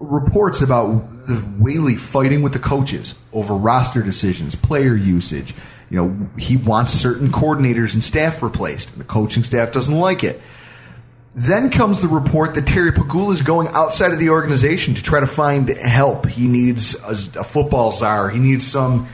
[0.00, 5.54] Reports about the Whaley fighting with the coaches over roster decisions, player usage.
[5.90, 10.22] You know, he wants certain coordinators and staff replaced, and the coaching staff doesn't like
[10.22, 10.40] it.
[11.34, 15.20] Then comes the report that Terry Pegula is going outside of the organization to try
[15.20, 16.26] to find help.
[16.26, 18.28] He needs a, a football czar.
[18.30, 19.08] He needs some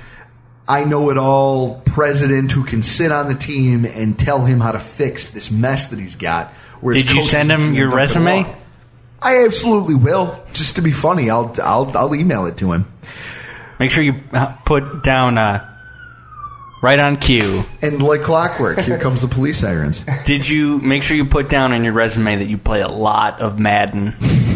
[0.66, 4.72] I know it all president who can sit on the team and tell him how
[4.72, 6.54] to fix this mess that he's got.
[6.82, 8.46] Did you send him your resume?
[9.24, 10.38] I absolutely will.
[10.52, 12.84] Just to be funny, I'll I'll I'll email it to him.
[13.78, 15.66] Make sure you uh, put down uh,
[16.82, 17.64] right on cue.
[17.82, 20.04] And like clockwork, here comes the police sirens.
[20.26, 23.40] Did you make sure you put down on your resume that you play a lot
[23.40, 24.14] of Madden?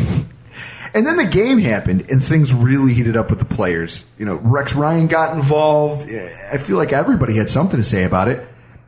[0.95, 4.07] And then the game happened, and things really heated up with the players.
[4.19, 6.09] You know, Rex Ryan got involved.
[6.09, 8.41] I feel like everybody had something to say about it.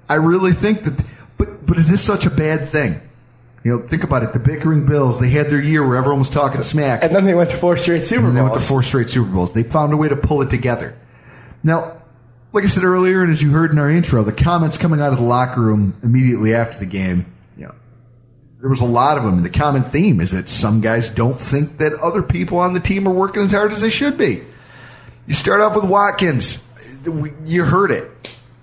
[0.08, 1.04] I really think that,
[1.36, 3.00] but but is this such a bad thing?
[3.62, 4.32] You know, think about it.
[4.32, 7.34] The bickering Bills, they had their year where everyone was talking smack, and then they
[7.34, 8.68] went to four straight Super and they went to Bowls.
[8.68, 9.52] four straight Super Bowls.
[9.52, 10.96] They found a way to pull it together.
[11.62, 12.00] Now,
[12.52, 15.12] like I said earlier, and as you heard in our intro, the comments coming out
[15.12, 17.74] of the locker room immediately after the game, you know,
[18.60, 19.34] there was a lot of them.
[19.34, 22.80] And the common theme is that some guys don't think that other people on the
[22.80, 24.42] team are working as hard as they should be.
[25.26, 26.66] You start off with Watkins.
[27.44, 28.10] You heard it.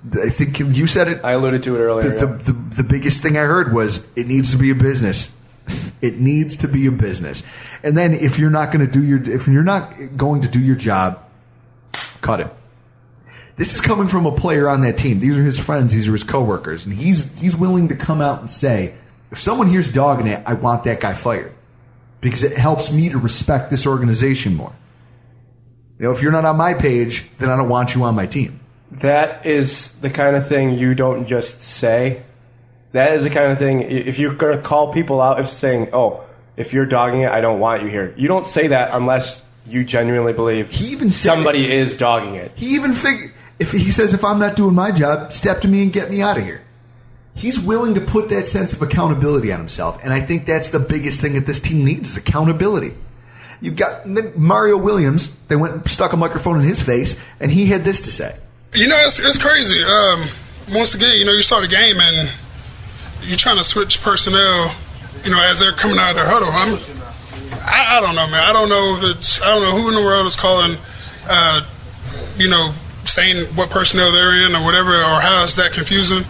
[0.05, 1.23] I think you said it.
[1.23, 2.09] I alluded to it earlier.
[2.09, 5.35] The, the, the, the biggest thing I heard was it needs to be a business.
[6.01, 7.43] it needs to be a business.
[7.83, 10.59] And then if you're not going to do your if you're not going to do
[10.59, 11.23] your job,
[12.21, 12.49] cut him.
[13.55, 15.17] This is coming from a player on that team.
[15.19, 15.93] These are his friends.
[15.93, 18.93] These are his coworkers, and he's he's willing to come out and say,
[19.31, 21.53] if someone here's dogging it, I want that guy fired
[22.21, 24.73] because it helps me to respect this organization more.
[25.97, 28.27] You know, if you're not on my page, then I don't want you on my
[28.27, 28.59] team.
[28.91, 32.23] That is the kind of thing you don't just say.
[32.93, 35.89] That is the kind of thing if you're going to call people out if saying,
[35.93, 36.23] "Oh,
[36.55, 39.83] if you're dogging it, I don't want you here." You don't say that unless you
[39.83, 42.51] genuinely believe he even somebody is dogging it.
[42.55, 45.83] He even fig if he says if I'm not doing my job, step to me
[45.83, 46.61] and get me out of here.
[47.35, 50.79] He's willing to put that sense of accountability on himself, and I think that's the
[50.79, 52.91] biggest thing that this team needs is accountability.
[53.59, 55.35] You've got Mario Williams.
[55.47, 58.35] They went and stuck a microphone in his face, and he had this to say.
[58.77, 59.83] You know, it's, it's crazy.
[59.83, 60.29] Um,
[60.71, 62.29] once again, you know, you start a game and
[63.23, 64.71] you're trying to switch personnel,
[65.25, 66.49] you know, as they're coming out of their huddle.
[66.51, 66.77] I'm,
[67.65, 68.43] I, I don't know, man.
[68.43, 70.77] I don't know if it's, I don't know who in the world is calling,
[71.27, 71.65] uh,
[72.37, 72.71] you know,
[73.03, 76.23] saying what personnel they're in or whatever, or how is that confusing.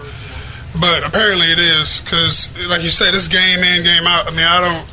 [0.80, 4.26] But apparently it is, because, like you said, it's game in, game out.
[4.26, 4.88] I mean, I don't,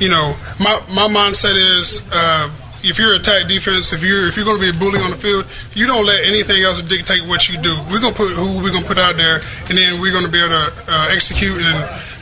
[0.00, 2.48] you know, my, my mindset is, uh,
[2.84, 5.10] if you're a tight defense, if you're if you're going to be a bully on
[5.10, 7.74] the field, you don't let anything else dictate what you do.
[7.90, 10.26] We're going to put who we're going to put out there, and then we're going
[10.26, 11.78] to be able to uh, execute and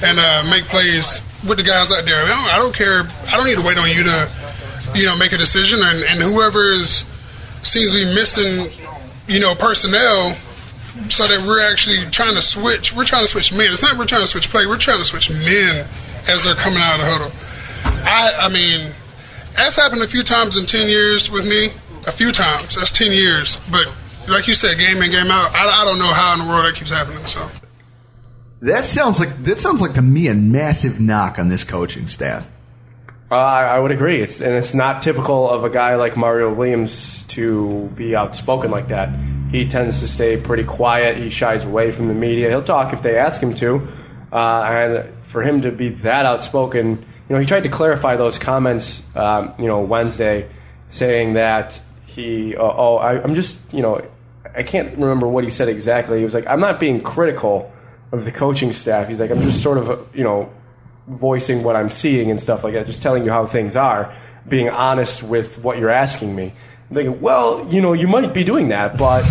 [0.06, 2.22] and uh, make plays with the guys out there.
[2.22, 3.02] I don't, I don't, care.
[3.28, 4.30] I don't need to wait on you to
[4.94, 7.04] you know make a decision, and, and whoever is
[7.62, 8.70] seems to be missing,
[9.26, 10.36] you know, personnel.
[11.08, 12.94] So that we're actually trying to switch.
[12.94, 13.72] We're trying to switch men.
[13.72, 14.66] It's not we're trying to switch play.
[14.66, 15.86] We're trying to switch men
[16.28, 17.32] as they're coming out of the huddle.
[18.04, 18.92] I, I mean,
[19.56, 21.66] that's happened a few times in 10 years with me.
[22.06, 22.74] A few times.
[22.74, 23.58] That's 10 years.
[23.70, 23.86] But
[24.28, 26.64] like you said, game in, game out, I, I don't know how in the world
[26.66, 27.24] that keeps happening.
[27.26, 27.48] So
[28.60, 32.48] That sounds like that sounds like to me a massive knock on this coaching staff.
[33.30, 34.20] Uh, I, I would agree.
[34.20, 38.88] It's and it's not typical of a guy like Mario Williams to be outspoken like
[38.88, 39.08] that.
[39.50, 41.16] He tends to stay pretty quiet.
[41.16, 42.48] He shies away from the media.
[42.50, 43.86] He'll talk if they ask him to,
[44.32, 48.38] uh, and for him to be that outspoken, you know, he tried to clarify those
[48.38, 50.50] comments, um, you know, Wednesday,
[50.86, 54.06] saying that he, oh, oh I, I'm just, you know,
[54.54, 56.18] I can't remember what he said exactly.
[56.18, 57.72] He was like, I'm not being critical
[58.12, 59.08] of the coaching staff.
[59.08, 60.52] He's like, I'm just sort of, you know,
[61.08, 64.14] voicing what I'm seeing and stuff like that, just telling you how things are,
[64.46, 66.52] being honest with what you're asking me.
[66.90, 69.22] I'm thinking, well, you know, you might be doing that, but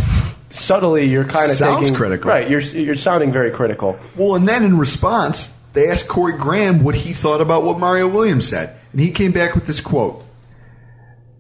[0.50, 2.32] subtly you're kind of Sounds taking, critical.
[2.32, 2.50] right?
[2.50, 4.00] You're you're sounding very critical.
[4.16, 8.08] Well, and then in response, they asked Corey Graham what he thought about what Mario
[8.08, 10.24] Williams said, and he came back with this quote.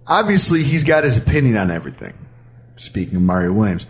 [0.07, 2.13] Obviously, he's got his opinion on everything.
[2.75, 3.85] Speaking of Mario Williams,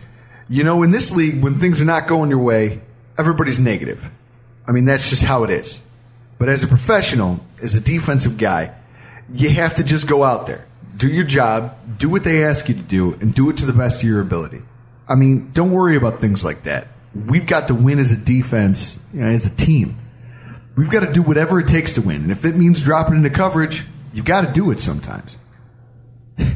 [0.48, 2.80] you know, in this league, when things are not going your way,
[3.18, 4.10] everybody's negative.
[4.66, 5.80] I mean, that's just how it is.
[6.38, 8.74] But as a professional, as a defensive guy,
[9.32, 12.74] you have to just go out there, do your job, do what they ask you
[12.74, 14.58] to do, and do it to the best of your ability.
[15.08, 16.88] I mean, don't worry about things like that.
[17.14, 19.96] We've got to win as a defense, you know, as a team.
[20.76, 22.22] We've got to do whatever it takes to win.
[22.22, 25.38] And if it means dropping into coverage, you've got to do it sometimes.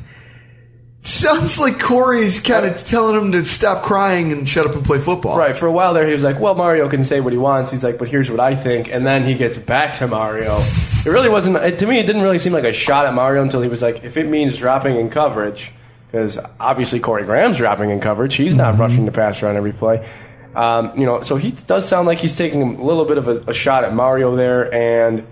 [1.03, 4.99] Sounds like Corey's kind of telling him to stop crying and shut up and play
[4.99, 5.39] football.
[5.39, 5.55] Right.
[5.55, 7.85] For a while there, he was like, "Well, Mario can say what he wants." He's
[7.85, 10.57] like, "But here's what I think," and then he gets back to Mario.
[10.57, 11.59] It really wasn't.
[11.59, 13.83] It, to me, it didn't really seem like a shot at Mario until he was
[13.83, 15.73] like, "If it means dropping in coverage."
[16.11, 18.35] Because obviously Corey Graham's dropping in coverage.
[18.35, 18.83] He's not mm-hmm.
[18.83, 20.09] rushing the passer on every play.
[20.57, 23.51] Um, you know, so he does sound like he's taking a little bit of a,
[23.51, 25.27] a shot at Mario there, and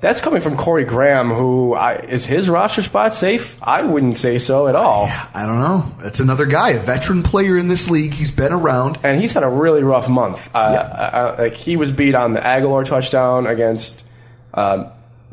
[0.00, 3.56] that's coming from Corey Graham, who I, is his roster spot safe?
[3.62, 5.06] I wouldn't say so at all.
[5.34, 5.94] I don't know.
[6.02, 8.12] That's another guy, a veteran player in this league.
[8.12, 8.98] He's been around.
[9.02, 10.50] and he's had a really rough month.
[10.54, 14.04] Uh, uh, like he was beat on the Agholor touchdown against
[14.52, 14.90] um,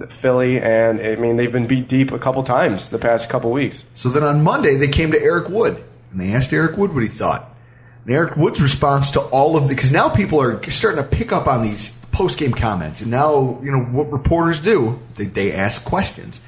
[0.09, 3.83] Philly, and I mean they've been beat deep a couple times the past couple weeks.
[3.93, 7.03] So then on Monday, they came to Eric Wood and they asked Eric Wood what
[7.03, 7.49] he thought.
[8.07, 11.33] And Eric Wood's response to all of the, because now people are starting to pick
[11.33, 13.01] up on these post game comments.
[13.01, 16.39] And now, you know, what reporters do, they, they ask questions.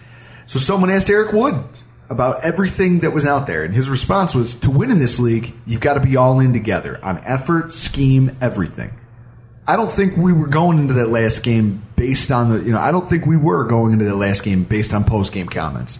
[0.46, 1.62] So someone asked Eric Wood
[2.10, 3.66] about everything that was out there.
[3.66, 6.54] And his response was to win in this league, you've got to be all in
[6.54, 8.92] together on effort, scheme, everything.
[9.68, 12.80] I don't think we were going into that last game based on the, you know,
[12.80, 16.00] I don't think we were going into that last game based on post game comments.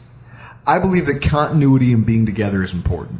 [0.66, 3.20] I believe that continuity and being together is important.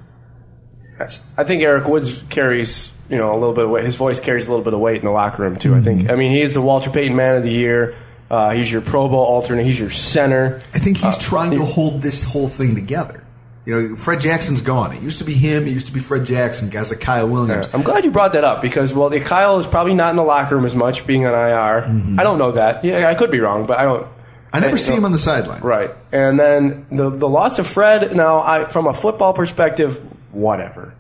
[1.38, 3.86] I think Eric Woods carries, you know, a little bit of weight.
[3.86, 5.76] His voice carries a little bit of weight in the locker room too.
[5.76, 6.02] I think.
[6.02, 6.12] Mm-hmm.
[6.12, 7.96] I mean, he's the Walter Payton Man of the Year.
[8.30, 9.66] Uh, he's your Pro Bowl alternate.
[9.66, 10.60] He's your center.
[10.74, 13.26] I think he's uh, trying to hold this whole thing together.
[13.66, 14.94] You know, Fred Jackson's gone.
[14.94, 15.68] It used to be him.
[15.68, 16.70] It used to be Fred Jackson.
[16.70, 17.70] Guys like Kyle Williams.
[17.74, 20.24] I'm glad you brought that up because, well, the Kyle is probably not in the
[20.24, 21.88] locker room as much, being on IR.
[21.88, 22.20] Mm-hmm.
[22.20, 22.84] I don't know that.
[22.84, 24.08] Yeah, I could be wrong, but I don't.
[24.52, 25.62] I never see him on the sideline.
[25.62, 28.16] Right, and then the the loss of Fred.
[28.16, 30.02] Now, I from a football perspective,
[30.32, 30.94] whatever.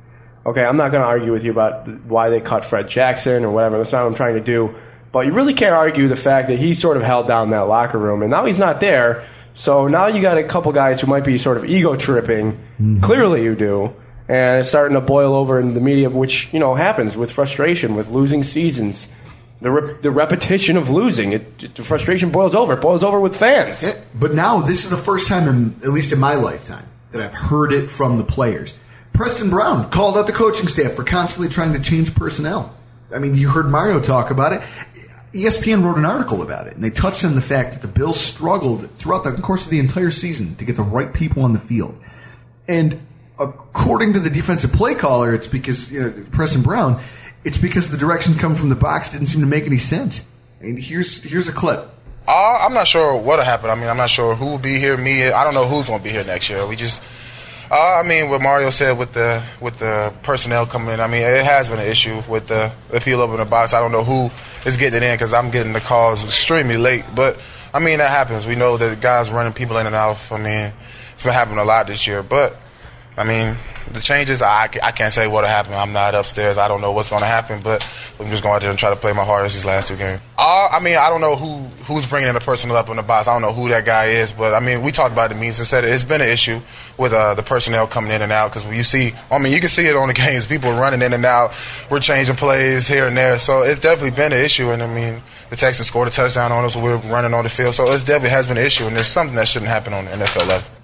[0.46, 3.52] Okay, I'm not going to argue with you about why they cut Fred Jackson or
[3.52, 3.78] whatever.
[3.78, 4.74] That's not what I'm trying to do.
[5.12, 7.98] But you really can't argue the fact that he sort of held down that locker
[7.98, 9.28] room, and now he's not there.
[9.56, 12.54] So now you got a couple guys who might be sort of ego tripping.
[12.54, 13.02] Mm-hmm.
[13.02, 13.94] Clearly, you do,
[14.28, 17.96] and it's starting to boil over in the media, which you know happens with frustration,
[17.96, 19.08] with losing seasons.
[19.62, 22.74] The, re- the repetition of losing, it, it- the frustration boils over.
[22.76, 23.84] It boils over with fans.
[23.84, 27.20] Yeah, but now this is the first time, in, at least in my lifetime, that
[27.22, 28.74] I've heard it from the players.
[29.20, 32.74] Preston Brown called out the coaching staff for constantly trying to change personnel.
[33.14, 34.62] I mean, you heard Mario talk about it.
[35.34, 38.18] ESPN wrote an article about it, and they touched on the fact that the Bills
[38.18, 41.60] struggled throughout the course of the entire season to get the right people on the
[41.60, 42.00] field.
[42.70, 42.98] And
[43.38, 47.02] according to the defensive play caller, it's because you know, Preston Brown,
[47.44, 50.30] it's because the directions coming from the box didn't seem to make any sense.
[50.62, 51.90] And here's here's a clip.
[52.26, 53.70] Uh, I'm not sure what'll happen.
[53.70, 54.96] I mean, I'm not sure who will be here.
[54.96, 56.66] Me, I don't know who's going to be here next year.
[56.68, 57.02] We just,
[57.72, 61.00] uh, I mean, what Mario said with the with the personnel coming in.
[61.00, 63.74] I mean, it has been an issue with the people up in the box.
[63.74, 64.32] I don't know who
[64.66, 67.06] is getting it in because I'm getting the calls extremely late.
[67.14, 67.40] But
[67.74, 68.48] I mean, that happens.
[68.48, 70.20] We know that guys running people in and out.
[70.32, 70.74] I mean,
[71.14, 72.24] it's been happening a lot this year.
[72.24, 72.58] But
[73.20, 73.58] I mean,
[73.92, 75.74] the changes, I, I can't say what'll happen.
[75.74, 76.58] I'm not upstairs.
[76.58, 77.86] I don't know what's going to happen, but
[78.18, 80.22] I'm just going out there and try to play my hardest these last two games.
[80.38, 83.04] Uh, I mean, I don't know who who's bringing in the personnel up in the
[83.04, 83.28] box.
[83.28, 85.60] I don't know who that guy is, but I mean, we talked about the means
[85.60, 85.90] and said it.
[85.90, 86.62] it's been an issue
[86.98, 89.68] with uh, the personnel coming in and out because you see, I mean, you can
[89.68, 90.46] see it on the games.
[90.46, 91.52] People are running in and out.
[91.92, 94.72] We're changing plays here and there, so it's definitely been an issue.
[94.72, 96.78] And I mean, the Texans scored a touchdown on us.
[96.78, 98.86] We're running on the field, so it definitely has been an issue.
[98.86, 100.79] And there's something that shouldn't happen on the NFL level.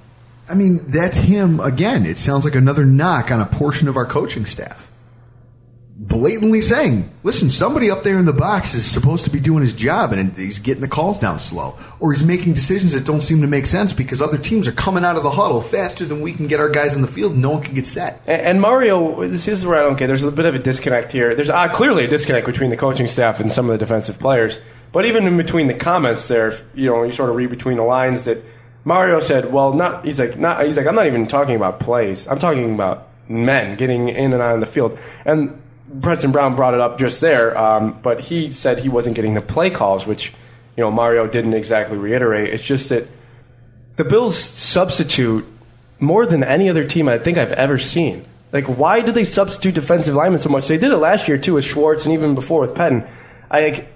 [0.50, 2.06] I mean, that's him again.
[2.06, 4.92] It sounds like another knock on a portion of our coaching staff.
[5.98, 9.74] Blatantly saying, listen, somebody up there in the box is supposed to be doing his
[9.74, 11.78] job and he's getting the calls down slow.
[12.02, 15.06] Or he's making decisions that don't seem to make sense because other teams are coming
[15.06, 17.52] out of the huddle faster than we can get our guys in the field no
[17.52, 18.22] one can get set.
[18.28, 20.08] And, and Mario, this is where I don't get.
[20.08, 21.34] There's a bit of a disconnect here.
[21.34, 24.60] There's uh, clearly a disconnect between the coaching staff and some of the defensive players.
[24.92, 27.84] But even in between the comments, there, you know, you sort of read between the
[27.84, 28.44] lines that
[28.86, 32.28] Mario said, "Well, not." He's like, "Not." He's like, "I'm not even talking about plays.
[32.28, 35.60] I'm talking about men getting in and out of the field." And
[36.02, 39.42] Preston Brown brought it up just there, um, but he said he wasn't getting the
[39.42, 40.32] play calls, which
[40.78, 42.54] you know Mario didn't exactly reiterate.
[42.54, 43.08] It's just that
[43.96, 45.46] the Bills substitute
[46.00, 48.24] more than any other team I think I've ever seen.
[48.52, 50.68] Like, why do they substitute defensive linemen so much?
[50.68, 53.08] They did it last year too with Schwartz and even before with Penn.
[53.50, 53.95] I like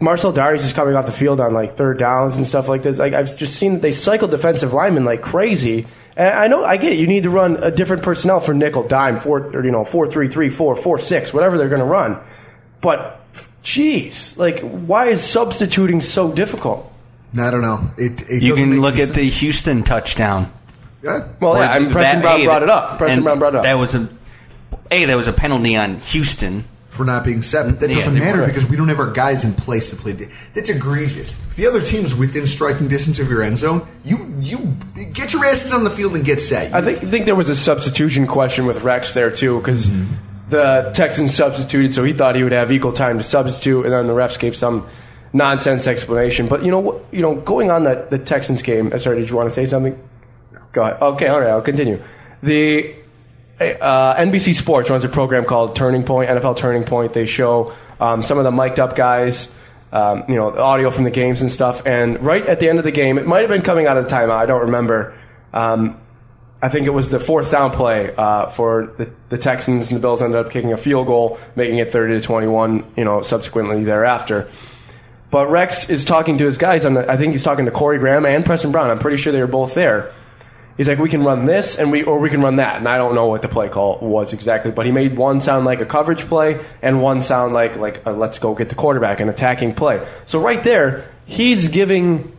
[0.00, 2.98] Marcell Dareus is coming off the field on like third downs and stuff like this.
[2.98, 5.86] Like I've just seen that they cycle defensive linemen like crazy.
[6.16, 6.98] And I know I get it.
[6.98, 10.10] You need to run a different personnel for nickel, dime, four or you know four
[10.10, 12.18] three three four four six, whatever they're going to run.
[12.80, 13.20] But
[13.62, 16.90] jeez, like why is substituting so difficult?
[17.38, 17.90] I don't know.
[17.98, 19.24] It, it you can look any at the.
[19.24, 20.50] Houston touchdown.
[21.02, 21.28] Yeah.
[21.38, 22.98] Well, yeah, I mean, that- Preston Brown brought it up.
[22.98, 23.64] Preston Brown brought it up.
[23.64, 24.08] That was a
[24.90, 25.04] a.
[25.04, 26.64] There was a penalty on Houston
[26.96, 28.46] for not being set, but that Yeah, doesn't matter were.
[28.46, 30.14] because we don't have our guys in place to play.
[30.14, 31.32] de- That's egregious.
[31.50, 34.76] If the other team's within striking distance of your end zone, you you
[35.12, 36.74] get your asses on the field and get set.
[36.74, 39.88] I think I think there was a substitution question with Rex there too because
[40.48, 44.06] the Texans substituted, so he thought he would have equal time to substitute, and then
[44.06, 44.86] the refs gave some
[45.32, 46.46] nonsense explanation.
[46.48, 48.92] But you know, you know, going on the the Texans game.
[48.92, 49.98] uh, Sorry, did you want to say something?
[50.72, 51.02] Go ahead.
[51.02, 52.02] Okay, all right, I'll continue.
[52.42, 52.94] The
[53.60, 57.12] uh, NBC Sports runs a program called Turning Point, NFL Turning Point.
[57.12, 59.52] They show um, some of the mic'd up guys,
[59.92, 61.86] um, you know, audio from the games and stuff.
[61.86, 64.08] And right at the end of the game, it might have been coming out of
[64.08, 64.36] the timeout.
[64.36, 65.14] I don't remember.
[65.52, 66.00] Um,
[66.60, 70.02] I think it was the fourth down play uh, for the, the Texans, and the
[70.02, 72.92] Bills ended up kicking a field goal, making it 30 to 21.
[72.96, 74.50] You know, subsequently thereafter.
[75.30, 76.84] But Rex is talking to his guys.
[76.84, 78.90] On the, I think he's talking to Corey Graham and Preston Brown.
[78.90, 80.12] I'm pretty sure they were both there.
[80.76, 82.76] He's like, we can run this, and we or we can run that.
[82.76, 85.64] And I don't know what the play call was exactly, but he made one sound
[85.64, 89.20] like a coverage play, and one sound like like a let's go get the quarterback,
[89.20, 90.06] an attacking play.
[90.26, 92.36] So right there, he's giving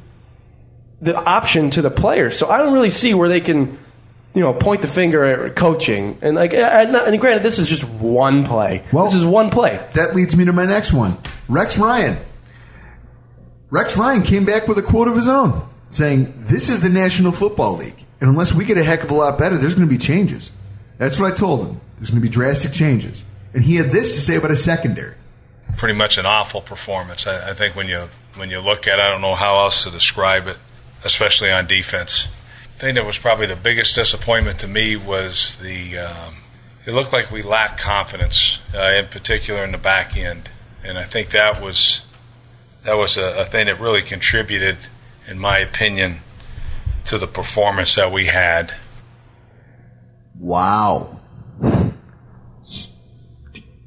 [1.02, 2.38] the option to the players.
[2.38, 3.78] So I don't really see where they can,
[4.34, 6.18] you know, point the finger at coaching.
[6.22, 8.84] And like, and, and granted, this is just one play.
[8.92, 9.84] this is one play.
[9.94, 11.18] That leads me to my next one.
[11.48, 12.18] Rex Ryan.
[13.70, 17.32] Rex Ryan came back with a quote of his own saying, This is the National
[17.32, 18.06] Football League.
[18.20, 20.52] And unless we get a heck of a lot better, there's going to be changes.
[20.98, 21.82] That's what I told him.
[21.98, 23.24] There's going to be drastic changes.
[23.54, 25.16] And he had this to say about his secondary.
[25.78, 27.28] pretty much an awful performance.
[27.28, 29.84] I, I think when you when you look at, it, I don't know how else
[29.84, 30.58] to describe it,
[31.04, 32.28] especially on defense.
[32.74, 36.00] The thing that was probably the biggest disappointment to me was the.
[36.00, 36.36] Um,
[36.86, 40.50] it looked like we lacked confidence, uh, in particular in the back end,
[40.84, 42.02] and I think that was
[42.84, 44.78] that was a, a thing that really contributed,
[45.28, 46.20] in my opinion,
[47.08, 48.74] to the performance that we had.
[50.38, 51.20] Wow.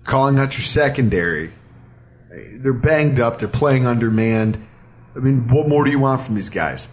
[0.04, 1.52] Calling out your secondary.
[2.30, 3.38] They're banged up.
[3.38, 4.66] They're playing undermanned.
[5.14, 6.88] I mean, what more do you want from these guys?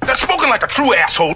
[0.00, 1.34] That's spoken like a true asshole.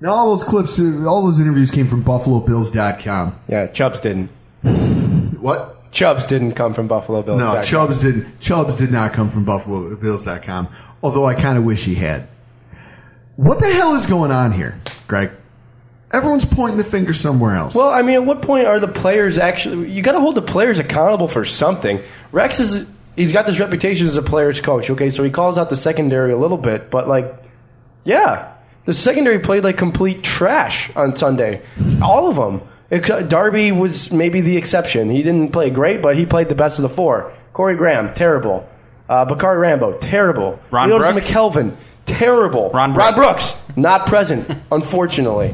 [0.00, 3.38] Now, all those clips, all those interviews came from BuffaloBills.com.
[3.48, 4.30] Yeah, Chubbs didn't.
[5.42, 5.90] What?
[5.90, 7.40] Chubbs didn't come from Buffalo Bills.
[7.40, 8.38] No, Chubbs didn't.
[8.38, 10.68] Chubbs did not come from BuffaloBills.com.
[11.02, 12.28] Although I kind of wish he had.
[13.36, 14.78] What the hell is going on here,
[15.08, 15.30] Gregg?
[16.12, 17.74] Everyone's pointing the finger somewhere else.
[17.74, 19.90] Well, I mean, at what point are the players actually?
[19.90, 22.00] You got to hold the players accountable for something.
[22.30, 22.86] Rex is
[23.16, 24.90] he's got this reputation as a player's coach.
[24.90, 27.34] Okay, so he calls out the secondary a little bit, but like,
[28.04, 28.52] yeah,
[28.84, 31.62] the secondary played like complete trash on Sunday.
[32.02, 32.68] All of them.
[33.28, 35.08] Darby was maybe the exception.
[35.08, 37.32] He didn't play great, but he played the best of the four.
[37.54, 38.68] Corey Graham, terrible.
[39.08, 40.58] Uh, Bacarri Rambo, terrible.
[40.70, 41.30] Ron Leodis Brooks?
[41.30, 41.76] McKelvin,
[42.06, 42.70] terrible.
[42.70, 45.52] Ron Ron Brooks, not present, unfortunately.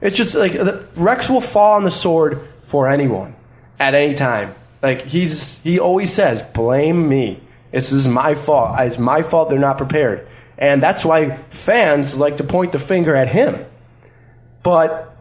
[0.00, 3.34] It's just like the, Rex will fall on the sword for anyone
[3.78, 4.54] at any time.
[4.82, 7.40] Like he's he always says, "Blame me.
[7.72, 8.78] This is my fault.
[8.80, 13.14] It's my fault they're not prepared." And that's why fans like to point the finger
[13.14, 13.64] at him.
[14.62, 15.16] But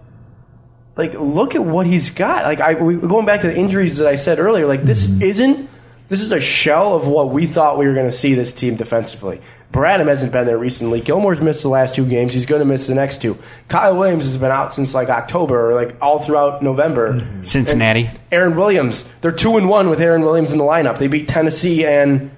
[0.95, 2.45] like, look at what he's got.
[2.45, 4.65] Like, I we, going back to the injuries that I said earlier.
[4.65, 5.69] Like, this isn't.
[6.07, 8.75] This is a shell of what we thought we were going to see this team
[8.75, 9.41] defensively.
[9.73, 11.01] Bradham hasn't been there recently.
[11.01, 12.33] Gilmore's missed the last two games.
[12.33, 13.37] He's going to miss the next two.
[13.67, 17.17] Kyle Williams has been out since like October or like all throughout November.
[17.43, 18.05] Cincinnati.
[18.05, 19.03] And Aaron Williams.
[19.21, 20.97] They're two and one with Aaron Williams in the lineup.
[20.97, 22.31] They beat Tennessee and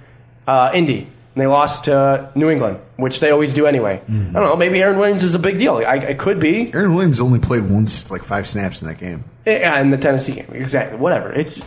[0.48, 4.02] uh, Indy, and they lost to New England, which they always do anyway.
[4.08, 4.56] I don't know.
[4.56, 5.76] Maybe Aaron Williams is a big deal.
[5.78, 6.74] I, it could be.
[6.74, 9.26] Aaron Williams only played once, like five snaps in that game.
[9.46, 10.98] Yeah, in the Tennessee game, exactly.
[10.98, 11.32] Whatever.
[11.34, 11.60] It's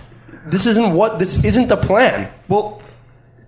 [0.46, 2.32] this isn't what this isn't the plan.
[2.48, 2.82] Well,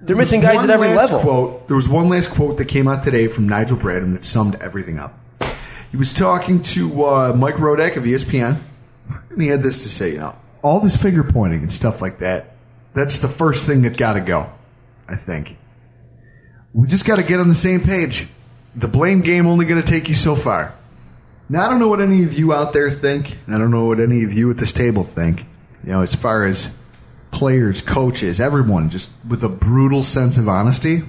[0.01, 1.20] they're missing guys at every last level.
[1.20, 4.57] Quote, there was one last quote that came out today from Nigel Bradham that summed
[4.57, 5.18] everything up.
[5.90, 8.59] He was talking to uh, Mike Rodak of ESPN,
[9.30, 12.18] and he had this to say: you know, all this finger pointing and stuff like
[12.18, 12.55] that.
[12.95, 14.51] That's the first thing that got to go.
[15.09, 15.57] I think
[16.74, 18.26] we just got to get on the same page.
[18.74, 20.74] The blame game only going to take you so far.
[21.49, 23.84] Now I don't know what any of you out there think, and I don't know
[23.84, 25.45] what any of you at this table think.
[25.84, 26.74] You know, as far as
[27.33, 31.01] players, coaches, everyone, just with a brutal sense of honesty.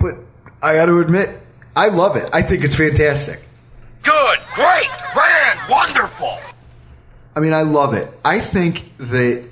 [0.00, 0.14] But
[0.60, 1.30] I got to admit,
[1.76, 2.28] I love it.
[2.32, 3.40] I think it's fantastic.
[4.02, 6.38] Good, great, grand, wonderful.
[7.36, 8.08] I mean, I love it.
[8.24, 9.44] I think that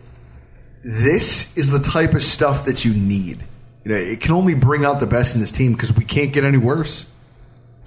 [0.83, 3.45] this is the type of stuff that you need.
[3.85, 6.33] You know, it can only bring out the best in this team because we can't
[6.33, 7.11] get any worse.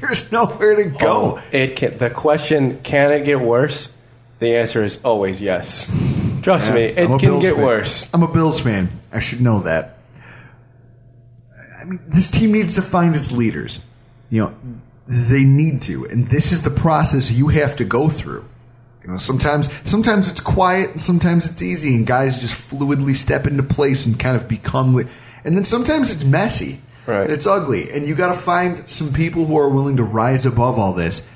[0.00, 1.38] There's nowhere to go.
[1.38, 1.96] Oh, it can.
[1.96, 3.90] The question: Can it get worse?
[4.38, 5.86] The answer is always yes.
[6.42, 7.64] Trust Yeah, me, it I'm a can Bills get fan.
[7.64, 8.08] worse.
[8.14, 8.88] I'm a Bills fan.
[9.12, 9.98] I should know that.
[11.80, 13.78] I mean, this team needs to find its leaders.
[14.30, 14.54] You know,
[15.06, 18.44] they need to, and this is the process you have to go through.
[19.04, 23.46] You know, sometimes sometimes it's quiet, and sometimes it's easy, and guys just fluidly step
[23.46, 24.94] into place and kind of become.
[24.94, 25.06] li-
[25.44, 27.30] And then sometimes it's messy, Right.
[27.30, 30.78] It's ugly, and you got to find some people who are willing to rise above
[30.78, 31.26] all this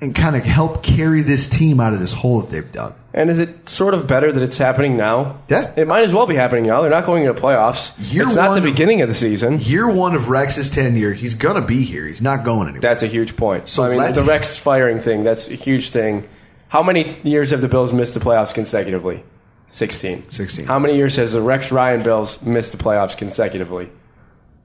[0.00, 2.94] and kind of help carry this team out of this hole that they've dug.
[3.12, 5.42] And is it sort of better that it's happening now?
[5.48, 5.72] Yeah.
[5.76, 6.80] It might as well be happening now.
[6.80, 7.92] They're not going into playoffs.
[8.12, 9.58] Year it's not the beginning of the season.
[9.60, 12.06] Year one of Rex's tenure, he's gonna be here.
[12.06, 12.80] He's not going anywhere.
[12.80, 13.68] That's a huge point.
[13.68, 16.28] So I mean, the Rex firing thing, that's a huge thing.
[16.68, 19.24] How many years have the Bills missed the playoffs consecutively?
[19.66, 20.30] 16.
[20.30, 20.66] 16.
[20.66, 23.90] How many years has the Rex Ryan Bills missed the playoffs consecutively?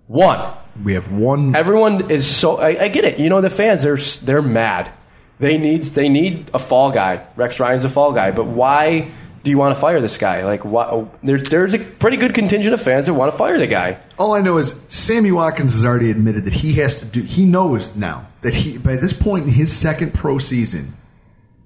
[0.08, 0.54] One.
[0.84, 1.56] We have one.
[1.56, 2.58] Everyone is so.
[2.58, 3.20] I, I get it.
[3.20, 3.82] You know the fans.
[3.82, 4.92] They're they're mad.
[5.40, 7.26] They need they need a fall guy.
[7.36, 8.32] Rex Ryan's a fall guy.
[8.32, 9.12] But why
[9.44, 10.44] do you want to fire this guy?
[10.44, 13.68] Like, why, there's there's a pretty good contingent of fans that want to fire the
[13.68, 14.00] guy.
[14.18, 17.22] All I know is Sammy Watkins has already admitted that he has to do.
[17.22, 20.94] He knows now that he, by this point in his second pro season,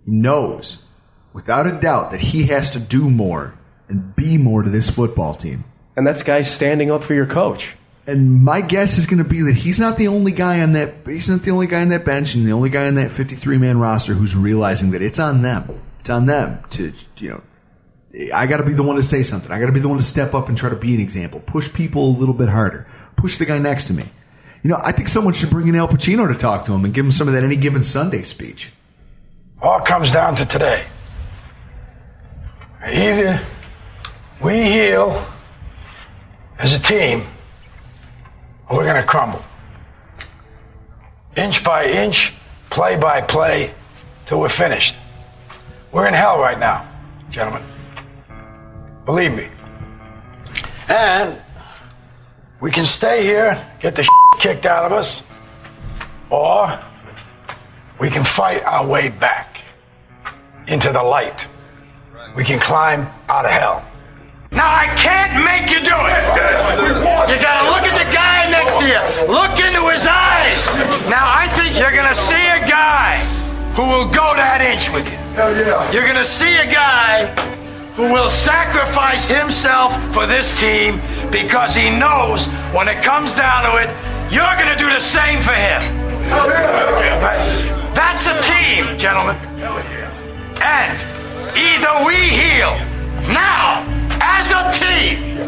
[0.05, 0.83] he knows
[1.31, 3.53] without a doubt that he has to do more
[3.87, 5.63] and be more to this football team.
[5.95, 7.75] And that's guys standing up for your coach.
[8.09, 10.95] And my guess is going to be that he's not the only guy on that.
[11.05, 13.59] He's not the only guy on that bench and the only guy on that 53
[13.59, 15.69] man roster who's realizing that it's on them.
[15.99, 17.43] It's on them to you know.
[18.33, 19.51] I got to be the one to say something.
[19.51, 21.39] I got to be the one to step up and try to be an example.
[21.39, 22.87] Push people a little bit harder.
[23.15, 24.05] Push the guy next to me.
[24.63, 26.93] You know, I think someone should bring in Al Pacino to talk to him and
[26.95, 28.71] give him some of that any given Sunday speech.
[29.61, 30.83] All comes down to today.
[32.83, 33.45] Either
[34.41, 35.27] we heal
[36.57, 37.27] as a team,
[38.69, 39.43] we're going to crumble.
[41.35, 42.33] Inch by inch,
[42.69, 43.73] play by play,
[44.25, 44.95] till we're finished.
[45.91, 46.87] We're in hell right now,
[47.29, 47.63] gentlemen.
[49.05, 49.49] Believe me.
[50.87, 51.39] And
[52.59, 54.07] we can stay here, get the
[54.39, 55.23] kicked out of us,
[56.29, 56.79] or
[57.99, 59.61] we can fight our way back
[60.67, 61.47] into the light.
[62.35, 63.83] We can climb out of hell.
[64.51, 66.23] Now I can't make you do it.
[67.29, 67.58] You gotta
[73.79, 75.15] who will go that inch with you.
[75.39, 75.89] Hell yeah.
[75.93, 77.31] You're gonna see a guy
[77.95, 80.99] who will sacrifice himself for this team
[81.31, 83.87] because he knows when it comes down to it,
[84.35, 85.79] you're gonna do the same for him.
[86.27, 87.93] Hell yeah!
[87.95, 89.37] That's a team, gentlemen.
[89.63, 90.11] Hell yeah.
[90.59, 90.99] And
[91.55, 92.75] either we heal
[93.31, 93.87] now
[94.19, 95.39] as a team,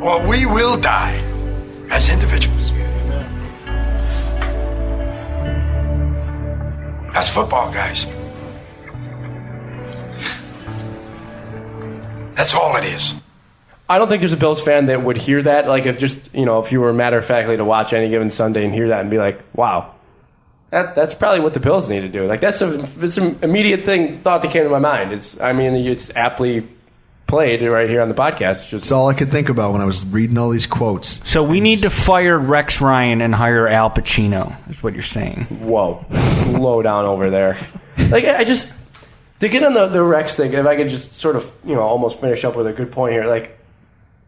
[0.00, 1.18] or we will die
[1.90, 2.72] as individuals.
[7.12, 8.06] That's football, guys.
[12.34, 13.14] That's all it is.
[13.88, 15.68] I don't think there's a Bills fan that would hear that.
[15.68, 18.30] Like, if just you know, if you were matter of factly to watch any given
[18.30, 19.94] Sunday and hear that and be like, "Wow,
[20.70, 23.84] that that's probably what the Bills need to do." Like, that's a it's an immediate
[23.84, 25.12] thing thought that came to my mind.
[25.12, 26.66] It's I mean, it's aptly
[27.32, 28.50] played right here on the podcast.
[28.50, 31.26] It's just That's all I could think about when I was reading all these quotes.
[31.26, 34.54] So we need to fire Rex Ryan and hire Al Pacino.
[34.68, 35.44] Is what you're saying?
[35.44, 37.58] whoa, slow down over there.
[38.10, 38.70] Like, I just
[39.40, 40.52] to get on the the Rex thing.
[40.52, 43.14] If I could just sort of you know almost finish up with a good point
[43.14, 43.58] here, like.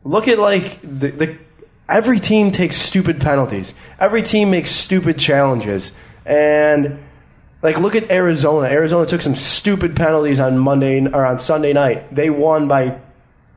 [0.06, 1.38] Look at like the, the
[1.86, 3.74] every team takes stupid penalties.
[3.98, 5.92] Every team makes stupid challenges.
[6.24, 7.03] And
[7.64, 8.68] like look at Arizona.
[8.68, 12.14] Arizona took some stupid penalties on Monday or on Sunday night.
[12.14, 13.00] They won by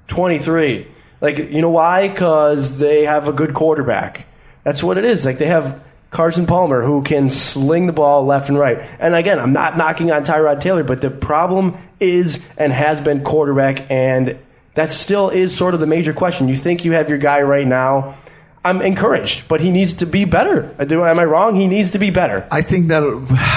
[0.07, 0.87] 23.
[1.19, 2.07] Like you know why?
[2.07, 4.25] Cuz they have a good quarterback.
[4.63, 5.25] That's what it is.
[5.25, 8.79] Like they have Carson Palmer who can sling the ball left and right.
[8.97, 13.25] And again, I'm not knocking on Tyrod Taylor, but the problem is and has been
[13.25, 14.37] quarterback and
[14.75, 16.47] that still is sort of the major question.
[16.47, 18.15] You think you have your guy right now.
[18.63, 20.73] I'm encouraged, but he needs to be better.
[20.85, 21.55] Do am I wrong?
[21.55, 22.47] He needs to be better.
[22.51, 23.03] I think that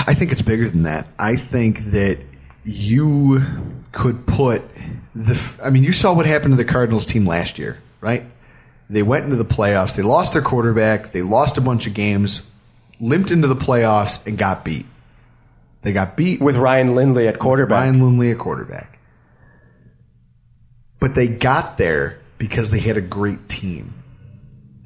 [0.07, 1.07] I think it's bigger than that.
[1.19, 2.19] I think that
[2.65, 3.41] you
[3.93, 4.63] could put
[5.15, 5.59] the.
[5.63, 8.25] I mean, you saw what happened to the Cardinals team last year, right?
[8.89, 9.97] They went into the playoffs.
[9.97, 11.09] They lost their quarterback.
[11.09, 12.43] They lost a bunch of games,
[13.01, 14.87] limped into the playoffs, and got beat.
[15.83, 17.81] They got beat with Ryan Lindley at quarterback.
[17.81, 18.99] Ryan Lindley at quarterback.
[20.99, 23.95] But they got there because they had a great team.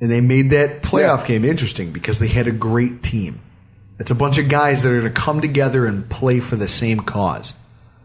[0.05, 1.29] And they made that playoff Yeah.
[1.29, 3.41] game interesting because they had a great team.
[3.99, 6.69] It's a bunch of guys that are going to come together and play for the
[6.69, 7.55] same cause.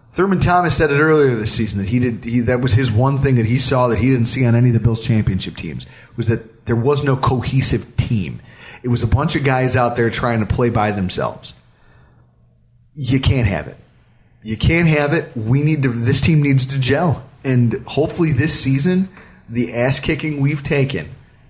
[0.09, 3.17] Thurman Thomas said it earlier this season that he did he, that was his one
[3.17, 5.85] thing that he saw that he didn't see on any of the Bills championship teams
[6.15, 8.39] was that there was no cohesive team.
[8.81, 11.53] It was a bunch of guys out there trying to play by themselves.
[12.95, 13.75] You can't have it.
[14.41, 15.35] You can't have it.
[15.35, 15.91] We need to.
[15.91, 19.09] This team needs to gel, and hopefully this season,
[19.49, 21.09] the ass kicking we've taken,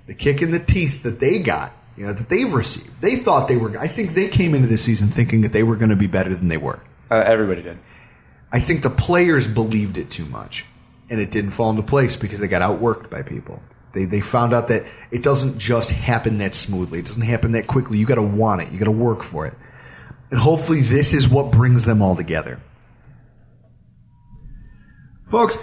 [0.10, 3.00] the kick in the teeth that they got, you know, that they've received.
[3.00, 3.78] They thought they were.
[3.78, 6.34] I think they came into this season thinking that they were going to be better
[6.34, 6.80] than they were.
[7.12, 7.78] Uh, everybody did.
[8.52, 10.66] I think the players believed it too much,
[11.12, 13.62] and it didn't fall into place because they got outworked by people.
[13.94, 16.98] They they found out that it doesn't just happen that smoothly.
[16.98, 18.00] It doesn't happen that quickly.
[18.00, 18.72] You got to want it.
[18.72, 19.54] You got to work for it.
[20.32, 22.60] And hopefully, this is what brings them all together.
[25.30, 25.60] Folks,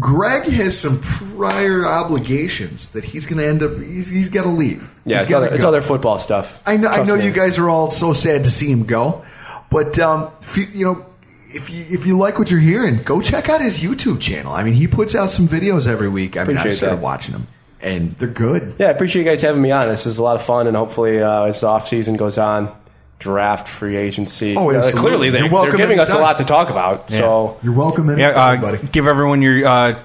[0.00, 3.78] Gregg has some prior obligations that he's going to end up.
[3.78, 4.98] He's, he's got to leave.
[5.04, 6.60] Yeah, He's it's gotta it's other football stuff.
[6.66, 6.88] I know.
[6.88, 7.24] I know me.
[7.24, 9.24] you guys are all so sad to see him go,
[9.70, 13.20] but um, if you, you know, if you if you like what you're hearing, go
[13.20, 14.52] check out his YouTube channel.
[14.52, 16.36] I mean, he puts out some videos every week.
[16.36, 17.02] I mean, I've started that.
[17.02, 17.46] watching them,
[17.80, 18.74] and they're good.
[18.80, 19.86] Yeah, I appreciate you guys having me on.
[19.86, 22.74] This is a lot of fun, and hopefully, uh, as the off season goes on,
[23.18, 24.56] draft, free agency.
[24.56, 25.00] Oh, uh, absolutely.
[25.00, 27.10] clearly, they, You're they're welcome giving us a lot to talk about.
[27.10, 28.86] So You're welcome Yeah, uh, buddy.
[28.88, 30.00] give everyone your uh,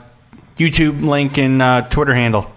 [0.57, 2.51] YouTube link and uh, Twitter handle.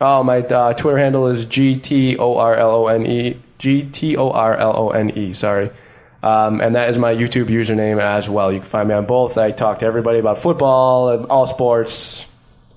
[0.00, 3.40] Oh, my uh, Twitter handle is G T O R L O N E.
[3.58, 5.70] G T O R L O N E, sorry.
[6.22, 8.52] Um, and that is my YouTube username as well.
[8.52, 9.38] You can find me on both.
[9.38, 12.26] I talk to everybody about football, and all sports,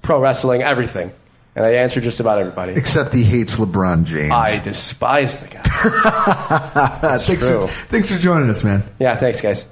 [0.02, 1.12] pro wrestling, everything.
[1.56, 2.74] And I answer just about everybody.
[2.74, 4.32] Except he hates LeBron James.
[4.32, 5.62] I despise the guy.
[7.18, 7.62] thanks, true.
[7.62, 8.84] for, thanks for joining us, man.
[8.99, 9.64] Yeah, thanks, guys.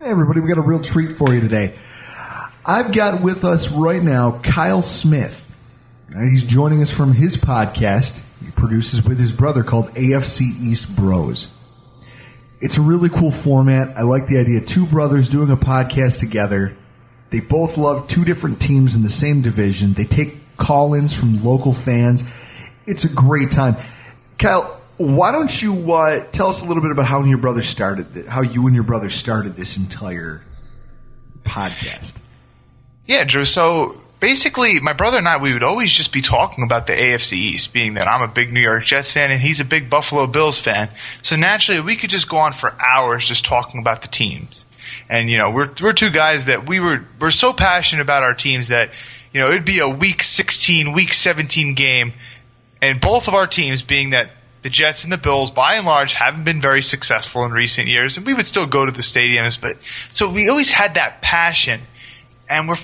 [0.00, 1.76] Hey, everybody, we got a real treat for you today.
[2.64, 5.44] I've got with us right now Kyle Smith.
[6.14, 11.52] He's joining us from his podcast he produces with his brother called AFC East Bros.
[12.60, 13.96] It's a really cool format.
[13.96, 14.60] I like the idea.
[14.60, 16.76] Two brothers doing a podcast together.
[17.30, 19.92] They both love two different teams in the same division.
[19.92, 22.24] They take call ins from local fans.
[22.86, 23.76] It's a great time.
[24.38, 28.26] Kyle, why don't you uh, tell us a little bit about how your brother started,
[28.26, 30.42] how you and your brother started this entire
[31.44, 32.16] podcast?
[33.06, 33.44] Yeah, Drew.
[33.44, 37.34] So basically, my brother and I, we would always just be talking about the AFC
[37.34, 40.26] East, being that I'm a big New York Jets fan and he's a big Buffalo
[40.26, 40.88] Bills fan.
[41.22, 44.64] So naturally, we could just go on for hours just talking about the teams.
[45.08, 48.34] And you know, we're we're two guys that we were we're so passionate about our
[48.34, 48.90] teams that
[49.32, 52.12] you know it'd be a week 16, week 17 game,
[52.82, 54.30] and both of our teams being that.
[54.60, 58.16] The Jets and the Bills, by and large, haven't been very successful in recent years,
[58.16, 59.58] and we would still go to the stadiums.
[59.58, 59.76] But
[60.10, 61.82] so we always had that passion,
[62.50, 62.74] and we're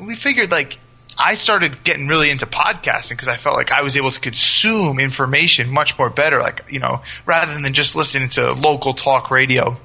[0.00, 0.78] we figured like
[1.18, 4.98] I started getting really into podcasting because I felt like I was able to consume
[4.98, 9.76] information much more better, like you know, rather than just listening to local talk radio.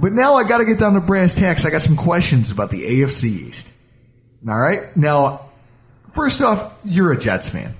[0.00, 1.66] But now I got to get down to brass tacks.
[1.66, 3.72] I got some questions about the AFC East.
[4.48, 4.96] All right.
[4.96, 5.50] Now,
[6.14, 7.74] first off, you're a Jets fan.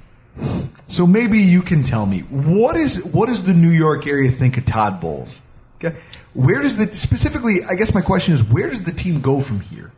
[0.87, 4.59] So maybe you can tell me what is what does the New York area think
[4.59, 5.41] of Todd Bowles?
[5.77, 5.99] Okay.
[6.35, 9.61] Where does the specifically I guess my question is where does the team go from
[9.61, 9.93] here?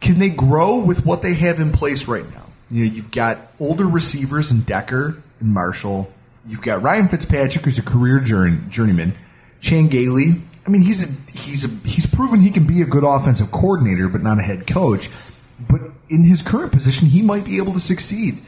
[0.00, 2.46] Can they grow with what they have in place right now?
[2.70, 6.12] You know, you've got older receivers and Decker and Marshall.
[6.46, 9.14] You've got Ryan Fitzpatrick, who's a career journey, journeyman.
[9.60, 10.42] Chan Gailey.
[10.66, 14.08] I mean, he's a he's a he's proven he can be a good offensive coordinator,
[14.08, 15.08] but not a head coach.
[15.68, 18.38] But in his current position, he might be able to succeed.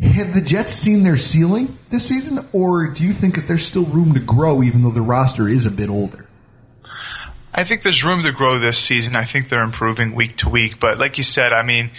[0.00, 3.84] Have the Jets seen their ceiling this season, or do you think that there's still
[3.84, 6.28] room to grow, even though the roster is a bit older?
[7.52, 9.16] I think there's room to grow this season.
[9.16, 10.78] I think they're improving week to week.
[10.78, 11.90] But like you said, I mean,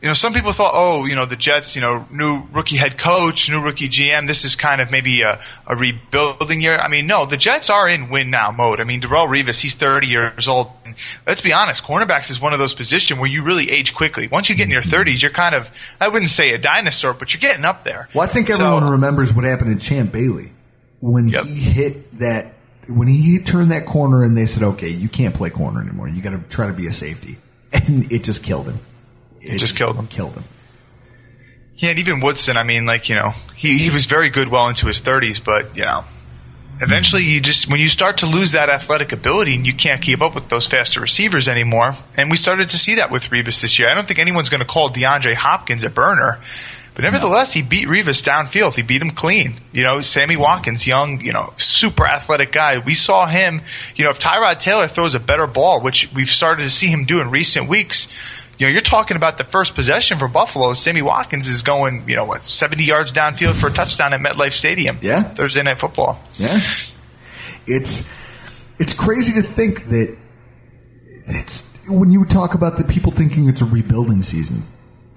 [0.00, 2.98] you know, some people thought, oh, you know, the Jets, you know, new rookie head
[2.98, 4.28] coach, new rookie GM.
[4.28, 6.78] This is kind of maybe a, a rebuilding year.
[6.78, 8.78] I mean, no, the Jets are in win now mode.
[8.78, 10.70] I mean, Darrelle Revis, he's 30 years old.
[10.84, 10.94] And
[11.26, 14.28] let's be honest, cornerbacks is one of those positions where you really age quickly.
[14.28, 15.10] Once you get in your mm-hmm.
[15.10, 15.68] 30s, you're kind of,
[16.00, 18.08] I wouldn't say a dinosaur, but you're getting up there.
[18.14, 20.52] Well, I think everyone so, remembers what happened to Champ Bailey
[21.00, 21.44] when yep.
[21.44, 22.52] he hit that,
[22.88, 26.08] when he turned that corner and they said, okay, you can't play corner anymore.
[26.08, 27.36] You got to try to be a safety.
[27.70, 28.78] And it just killed him.
[29.40, 30.06] It just, just killed him.
[30.06, 30.44] Killed him.
[31.76, 32.56] Yeah, and even Woodson.
[32.56, 35.76] I mean, like you know, he he was very good well into his thirties, but
[35.76, 36.04] you know,
[36.80, 40.20] eventually you just when you start to lose that athletic ability and you can't keep
[40.20, 41.94] up with those faster receivers anymore.
[42.16, 43.88] And we started to see that with Revis this year.
[43.88, 46.40] I don't think anyone's going to call DeAndre Hopkins a burner.
[46.98, 48.74] But nevertheless, he beat Revis downfield.
[48.74, 49.60] He beat him clean.
[49.70, 52.78] You know, Sammy Watkins, young, you know, super athletic guy.
[52.78, 53.62] We saw him,
[53.94, 57.04] you know, if Tyrod Taylor throws a better ball, which we've started to see him
[57.04, 58.08] do in recent weeks,
[58.58, 60.74] you know, you're talking about the first possession for Buffalo.
[60.74, 64.52] Sammy Watkins is going, you know, what, 70 yards downfield for a touchdown at MetLife
[64.52, 64.98] Stadium.
[65.00, 65.22] Yeah.
[65.22, 66.20] Thursday Night Football.
[66.36, 66.60] Yeah.
[67.66, 68.10] It's,
[68.80, 70.16] it's crazy to think that
[71.28, 74.64] it's, when you talk about the people thinking it's a rebuilding season,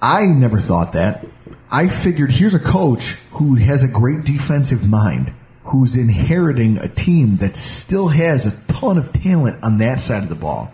[0.01, 1.25] I never thought that.
[1.71, 5.33] I figured here's a coach who has a great defensive mind,
[5.63, 10.29] who's inheriting a team that still has a ton of talent on that side of
[10.29, 10.71] the ball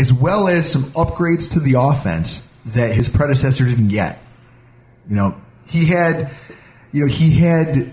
[0.00, 4.18] as well as some upgrades to the offense that his predecessor didn't get.
[5.08, 6.34] You know, he had,
[6.90, 7.92] you know, he had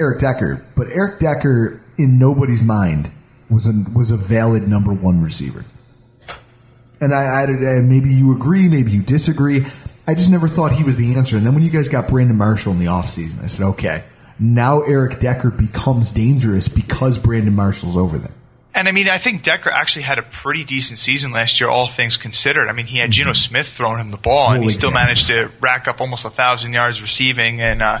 [0.00, 3.08] Eric Decker, but Eric Decker in nobody's mind
[3.48, 5.64] was a was a valid number one receiver.
[7.00, 7.46] And I, I,
[7.82, 9.64] maybe you agree, maybe you disagree.
[10.06, 11.36] I just never thought he was the answer.
[11.36, 14.04] And then when you guys got Brandon Marshall in the offseason, I said, okay,
[14.40, 18.34] now Eric Decker becomes dangerous because Brandon Marshall's over there.
[18.74, 21.88] And I mean, I think Decker actually had a pretty decent season last year, all
[21.88, 22.68] things considered.
[22.68, 23.12] I mean, he had mm-hmm.
[23.12, 25.04] Geno Smith throwing him the ball, and well, he still exactly.
[25.04, 27.60] managed to rack up almost a thousand yards receiving.
[27.60, 28.00] And uh,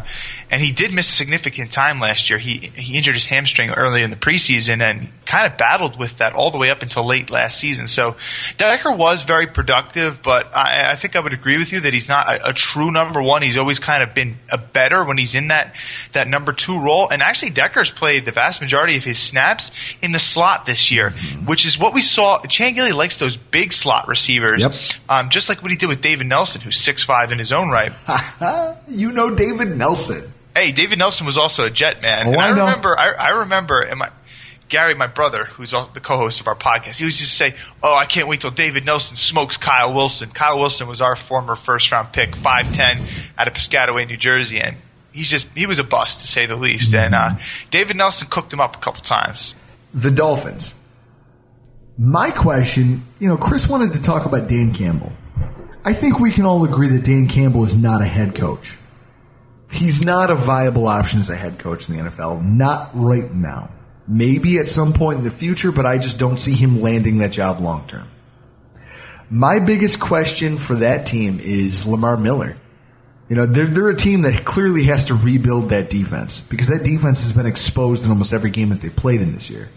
[0.52, 2.38] and he did miss a significant time last year.
[2.38, 6.34] He he injured his hamstring early in the preseason and kind of battled with that
[6.34, 7.86] all the way up until late last season.
[7.86, 8.16] So
[8.58, 12.06] Decker was very productive, but I, I think I would agree with you that he's
[12.06, 13.40] not a, a, true number one.
[13.40, 15.74] He's always kind of been a better when he's in that
[16.12, 17.08] that number two role.
[17.08, 19.72] And actually, Decker's played the vast majority of his snaps
[20.02, 21.46] in the slot this year, mm-hmm.
[21.46, 22.38] which is what we saw.
[22.42, 24.74] Chan Gailey likes those big slot receivers, yep.
[25.08, 27.70] um, just like what he did with David Nelson, who's six five in his own
[27.70, 27.90] right.
[28.88, 30.30] you know David Nelson.
[30.54, 32.26] Hey, David Nelson was also a Jet man.
[32.26, 34.10] Oh, I, I remember, I, I, remember, and my
[34.68, 38.06] Gary, my brother, who's the co-host of our podcast, he used to say, "Oh, I
[38.06, 42.34] can't wait till David Nelson smokes Kyle Wilson." Kyle Wilson was our former first-round pick,
[42.36, 42.98] five ten,
[43.38, 44.76] out of Piscataway, New Jersey, and
[45.12, 46.94] he's just he was a bust to say the least.
[46.94, 47.34] And uh,
[47.70, 49.54] David Nelson cooked him up a couple times.
[49.94, 50.74] The Dolphins.
[51.98, 55.12] My question, you know, Chris wanted to talk about Dan Campbell.
[55.84, 58.78] I think we can all agree that Dan Campbell is not a head coach
[59.74, 62.44] he's not a viable option as a head coach in the NFL.
[62.44, 63.70] Not right now.
[64.08, 67.32] Maybe at some point in the future, but I just don't see him landing that
[67.32, 68.08] job long term.
[69.30, 72.56] My biggest question for that team is Lamar Miller.
[73.28, 76.84] You know, they're, they're a team that clearly has to rebuild that defense because that
[76.84, 79.70] defense has been exposed in almost every game that they played in this year.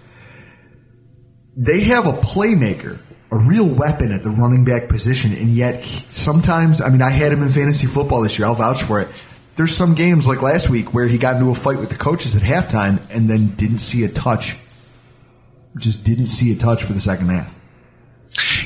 [1.56, 3.00] They have a playmaker,
[3.32, 7.32] a real weapon at the running back position, and yet sometimes, I mean, I had
[7.32, 8.48] him in fantasy football this year.
[8.48, 9.08] I'll vouch for it
[9.56, 12.36] there's some games like last week where he got into a fight with the coaches
[12.36, 14.56] at halftime and then didn't see a touch.
[15.78, 17.56] Just didn't see a touch for the second half.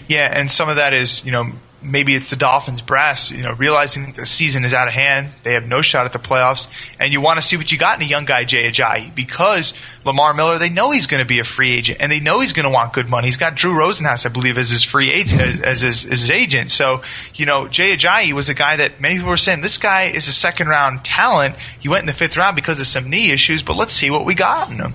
[0.07, 1.47] Yeah, and some of that is, you know,
[1.81, 5.53] maybe it's the Dolphins brass, you know, realizing the season is out of hand, they
[5.53, 6.67] have no shot at the playoffs,
[6.99, 9.73] and you want to see what you got in a young guy, Jay Ajayi, because
[10.05, 12.53] Lamar Miller, they know he's going to be a free agent, and they know he's
[12.53, 13.27] going to want good money.
[13.27, 16.31] He's got Drew Rosenhaus, I believe, as his free agent, as, as, his, as his
[16.31, 16.71] agent.
[16.71, 17.01] So,
[17.35, 20.27] you know, Jay Ajayi was a guy that many people were saying this guy is
[20.27, 21.55] a second round talent.
[21.79, 24.25] He went in the fifth round because of some knee issues, but let's see what
[24.25, 24.93] we got in him.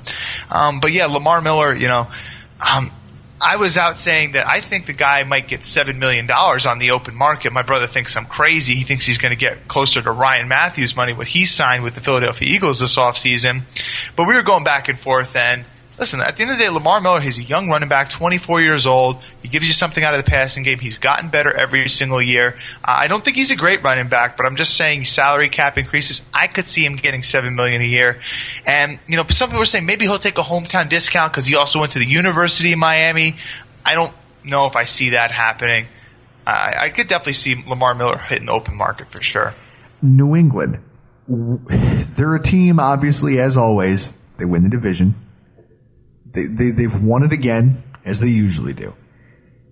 [0.50, 2.08] Um, but yeah, Lamar Miller, you know.
[2.60, 2.90] Um,
[3.40, 6.92] I was out saying that I think the guy might get $7 million on the
[6.92, 7.52] open market.
[7.52, 8.74] My brother thinks I'm crazy.
[8.74, 11.94] He thinks he's going to get closer to Ryan Mathews' money, what he signed with
[11.94, 13.62] the Philadelphia Eagles this offseason.
[14.16, 15.64] But we were going back and forth, and
[15.98, 18.60] listen, at the end of the day, Lamar Miller, he's a young running back, 24
[18.60, 19.22] years old.
[19.42, 20.78] He gives you something out of the passing game.
[20.78, 22.58] He's gotten better every single year.
[22.82, 25.78] Uh, I don't think he's a great running back, but I'm just saying salary cap
[25.78, 26.22] increases.
[26.32, 28.20] I could see him getting seven million a year.
[28.66, 31.54] And you know, some people are saying maybe he'll take a hometown discount because he
[31.54, 33.36] also went to the University of Miami.
[33.84, 35.86] I don't know if I see that happening.
[36.46, 39.54] I, I could definitely see Lamar Miller hitting the open market for sure.
[40.02, 40.80] New England,
[41.26, 42.78] they're a team.
[42.78, 45.14] Obviously, as always, they win the division.
[46.34, 48.94] They, they, they've won it again, as they usually do.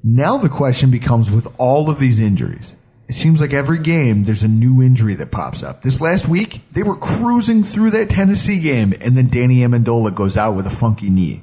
[0.03, 2.75] Now the question becomes with all of these injuries,
[3.09, 5.83] it seems like every game there's a new injury that pops up.
[5.83, 10.37] This last week, they were cruising through that Tennessee game, and then Danny Amendola goes
[10.37, 11.43] out with a funky knee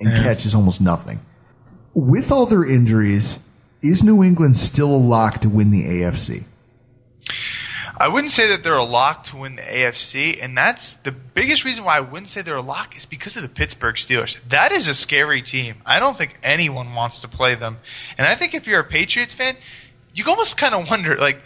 [0.00, 0.22] and Yeah.
[0.22, 1.20] catches almost nothing.
[1.94, 3.38] With all their injuries,
[3.80, 6.44] is New England still a lock to win the AFC?
[7.96, 11.64] I wouldn't say that they're a lock to win the AFC, and that's the biggest
[11.64, 14.40] reason why I wouldn't say they're a lock is because of the Pittsburgh Steelers.
[14.48, 15.76] That is a scary team.
[15.86, 17.78] I don't think anyone wants to play them.
[18.18, 19.56] And I think if you're a Patriots fan,
[20.12, 21.38] you almost kind of wonder, like,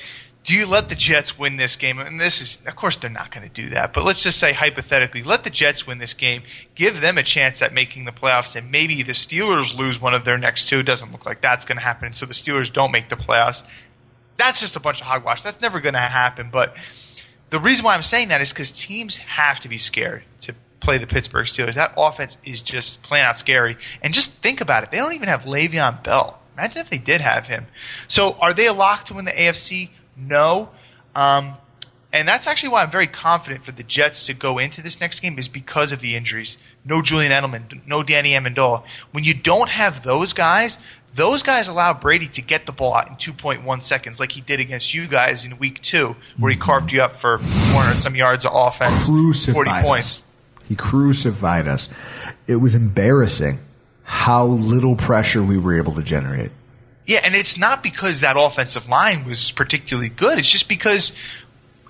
[0.45, 1.99] do you let the Jets win this game?
[1.99, 3.93] And this is, of course, they're not going to do that.
[3.93, 6.43] But let's just say hypothetically, let the Jets win this game,
[6.75, 10.25] give them a chance at making the playoffs, and maybe the Steelers lose one of
[10.25, 10.83] their next two.
[10.83, 12.15] Doesn't look like that's going to happen.
[12.15, 13.63] So the Steelers don't make the playoffs
[14.39, 15.43] that's just a bunch of hogwash.
[15.43, 16.49] That's never going to happen.
[16.51, 16.75] But
[17.51, 20.99] the reason why I'm saying that is because teams have to be scared to play
[20.99, 21.75] the Pittsburgh Steelers.
[21.75, 23.77] That offense is just plain out scary.
[24.01, 24.91] And just think about it.
[24.91, 26.41] They don't even have Le'Veon Bell.
[26.57, 27.67] Imagine if they did have him.
[28.07, 29.91] So are they a lock to win the AFC?
[30.17, 30.71] No.
[31.15, 31.55] Um,
[32.13, 35.21] and that's actually why I'm very confident for the Jets to go into this next
[35.21, 36.57] game is because of the injuries.
[36.85, 38.83] No Julian Edelman, no Danny Amendola.
[39.13, 40.79] When you don't have those guys,
[41.15, 44.61] those guys allow Brady to get the ball out in 2.1 seconds, like he did
[44.61, 46.65] against you guys in week two, where he mm-hmm.
[46.65, 50.19] carved you up for 400 some yards of offense, 40 Crucified points.
[50.19, 50.23] us.
[50.69, 51.89] He crucified us.
[52.47, 53.59] It was embarrassing
[54.05, 56.51] how little pressure we were able to generate.
[57.05, 60.39] Yeah, and it's not because that offensive line was particularly good.
[60.39, 61.13] It's just because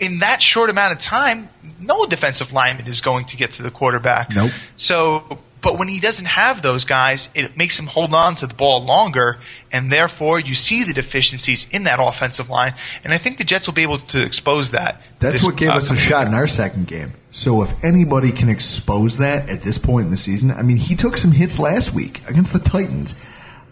[0.01, 1.49] in that short amount of time,
[1.81, 4.35] no defensive lineman is going to get to the quarterback.
[4.35, 4.53] Nope.
[4.77, 8.55] So, but when he doesn't have those guys, it makes him hold on to the
[8.55, 9.39] ball longer,
[9.73, 12.75] and therefore you see the deficiencies in that offensive line.
[13.05, 15.03] And I think the Jets will be able to expose that.
[15.19, 17.13] That's this- what gave uh, us a shot in our second game.
[17.31, 20.95] So if anybody can expose that at this point in the season, I mean, he
[20.97, 23.15] took some hits last week against the Titans.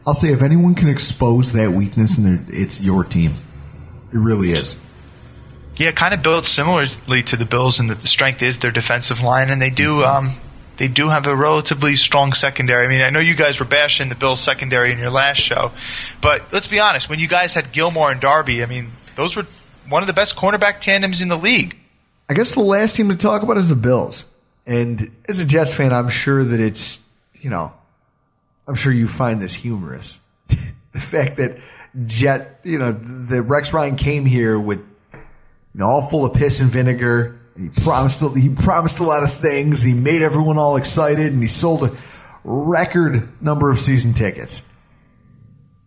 [0.06, 3.34] I'll say if anyone can expose that weakness, and it's your team.
[4.12, 4.80] It really is.
[5.76, 9.20] Yeah, kind of built similarly to the Bills and that the strength is their defensive
[9.22, 10.36] line, and they do um,
[10.76, 12.86] they do have a relatively strong secondary.
[12.86, 15.72] I mean, I know you guys were bashing the Bills secondary in your last show,
[16.20, 17.08] but let's be honest.
[17.08, 19.46] When you guys had Gilmore and Darby, I mean, those were
[19.88, 21.76] one of the best cornerback tandems in the league.
[22.28, 24.24] I guess the last team to talk about is the Bills.
[24.66, 27.00] And as a Jets fan, I'm sure that it's,
[27.40, 27.72] you know,
[28.66, 30.18] I'm sure you find this humorous.
[30.48, 31.60] the fact that
[32.04, 34.80] Jet, you know, the Rex Ryan came here with,
[35.12, 35.20] you
[35.80, 37.38] know, all full of piss and vinegar.
[37.58, 39.82] He promised, he promised a lot of things.
[39.82, 41.96] He made everyone all excited and he sold a
[42.44, 44.68] record number of season tickets.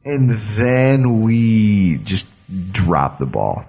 [0.04, 2.28] And then we just
[2.72, 3.66] dropped the ball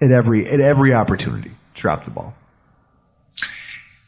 [0.00, 1.50] at every, at every opportunity.
[1.74, 2.34] Dropped the ball.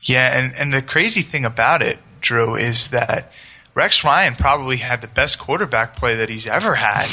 [0.03, 3.33] Yeah, and, and the crazy thing about it, Drew, is that
[3.75, 7.09] Rex Ryan probably had the best quarterback play that he's ever had.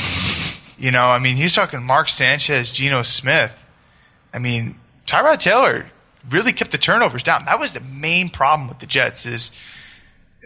[0.78, 3.66] You know, I mean, he's talking Mark Sanchez, Geno Smith.
[4.34, 5.88] I mean, Tyrod Taylor
[6.30, 7.46] really kept the turnovers down.
[7.46, 9.52] That was the main problem with the Jets is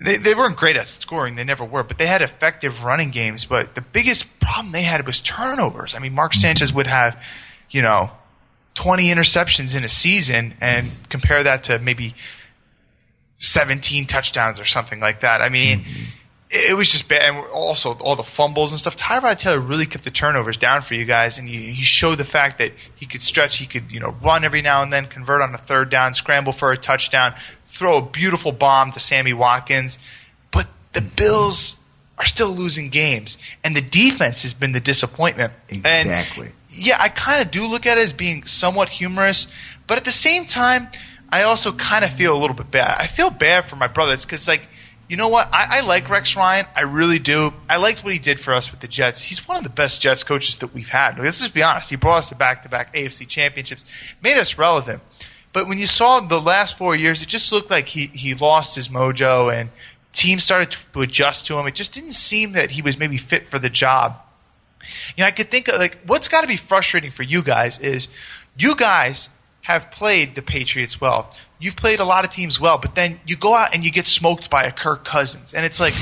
[0.02, 1.36] they, they weren't great at scoring.
[1.36, 3.46] They never were, but they had effective running games.
[3.46, 5.96] But the biggest problem they had was turnovers.
[5.96, 7.22] I mean, Mark Sanchez would have,
[7.70, 8.12] you know,
[8.76, 12.16] 20 interceptions in a season and compare that to maybe
[13.36, 15.42] 17 touchdowns or something like that.
[15.42, 16.04] I mean, mm-hmm.
[16.50, 17.30] It, was just bad.
[17.30, 18.98] And also all the fumbles and stuff.
[18.98, 22.26] Tyrod Taylor really kept the turnovers down for you guys, and he, he showed the
[22.26, 25.42] fact that he could stretch, he could you know run every now and then, convert
[25.42, 27.36] on a third down, scramble for a touchdown,
[27.68, 30.00] throw a beautiful bomb to Sammy Watkins.
[30.52, 31.78] But the Bills
[32.18, 35.54] are still losing games, and the defense has been the disappointment.
[35.70, 36.48] Exactly.
[36.48, 39.48] And yeah, I kind of do look at it as being somewhat humorous,
[39.88, 40.88] but at the same time,
[41.32, 42.96] I also kind of feel a little bit bad.
[43.00, 44.14] I feel bad for my brother.
[44.14, 44.68] It's because like
[45.10, 45.50] you know what?
[45.52, 46.68] I, I, like Rex Ryan.
[46.76, 47.52] I really do.
[47.68, 49.24] I liked what he did for us with the Jets.
[49.24, 51.18] He's one of the best Jets coaches that we've had.
[51.18, 51.90] Let's just be honest.
[51.90, 53.84] He brought us to back to back AFC championships,
[54.22, 55.02] made us relevant.
[55.52, 58.76] But when you saw the last four years, it just looked like he, he lost
[58.76, 59.72] his mojo and
[60.14, 61.66] teams started to adjust to him.
[61.66, 64.16] It just didn't seem that he was maybe fit for the job.
[65.18, 67.80] You know, I could think of like what's got to be frustrating for you guys
[67.80, 68.10] is
[68.58, 69.30] you guys
[69.62, 71.34] have played the Patriots well.
[71.60, 74.08] You've played a lot of teams well, but then you go out and you get
[74.08, 75.54] smoked by a Kirk Cousins.
[75.54, 75.94] And it's like,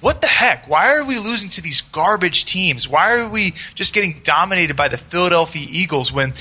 [0.00, 0.68] what the heck?
[0.68, 2.86] Why are we losing to these garbage teams?
[2.86, 6.34] Why are we just getting dominated by the Philadelphia Eagles when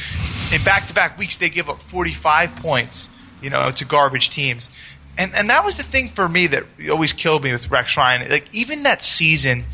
[0.54, 3.10] in back to back weeks they give up 45 points,
[3.42, 4.70] you know, to garbage teams?
[5.18, 8.30] And and that was the thing for me that always killed me with Rex Ryan.
[8.30, 9.66] Like even that season,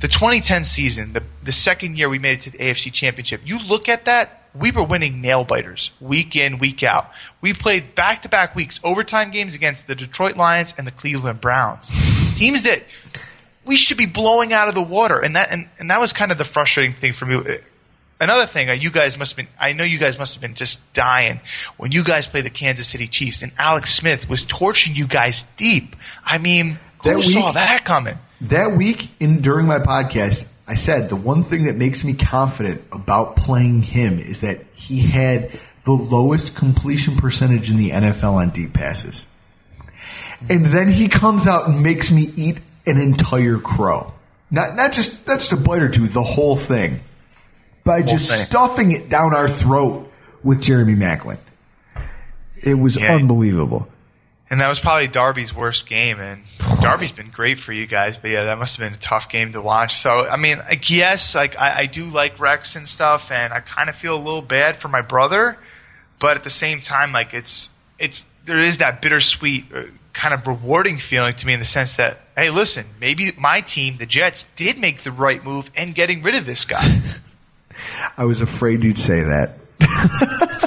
[0.00, 3.58] the 2010 season, the the second year we made it to the AFC Championship, you
[3.58, 7.10] look at that we were winning nail biters week in, week out.
[7.40, 11.40] We played back to back weeks, overtime games against the Detroit Lions and the Cleveland
[11.40, 11.88] Browns.
[12.38, 12.82] Teams that
[13.64, 15.18] we should be blowing out of the water.
[15.20, 17.40] And that, and, and that was kind of the frustrating thing for me.
[18.22, 20.54] Another thing, uh, you guys must have been, I know you guys must have been
[20.54, 21.40] just dying
[21.78, 25.44] when you guys played the Kansas City Chiefs and Alex Smith was torching you guys
[25.56, 25.96] deep.
[26.24, 28.18] I mean, who That saw week- that coming?
[28.42, 32.80] That week in during my podcast, I said the one thing that makes me confident
[32.92, 35.50] about playing him is that he had
[35.84, 39.26] the lowest completion percentage in the NFL on deep passes.
[40.48, 44.12] And then he comes out and makes me eat an entire crow.
[44.52, 47.00] Not not just not just a bite or two, the whole thing.
[47.82, 48.46] By just thing.
[48.46, 50.08] stuffing it down our throat
[50.44, 51.38] with Jeremy Maclin.
[52.62, 53.16] It was Yeah.
[53.16, 53.88] unbelievable.
[54.50, 56.18] And that was probably Darby's worst game.
[56.18, 56.42] And
[56.80, 59.52] Darby's been great for you guys, but yeah, that must have been a tough game
[59.52, 59.96] to watch.
[59.96, 63.60] So, I mean, like, yes, like I, I do like Rex and stuff, and I
[63.60, 65.56] kind of feel a little bad for my brother,
[66.18, 70.46] but at the same time, like it's it's there is that bittersweet uh, kind of
[70.46, 74.44] rewarding feeling to me in the sense that hey, listen, maybe my team, the Jets,
[74.56, 76.82] did make the right move in getting rid of this guy.
[78.16, 79.54] I was afraid you'd say that.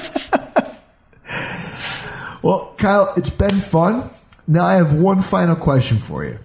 [2.43, 4.09] well, Kyle, it's been fun.
[4.47, 6.37] Now I have one final question for you.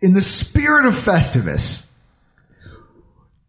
[0.00, 1.88] In the spirit of Festivus,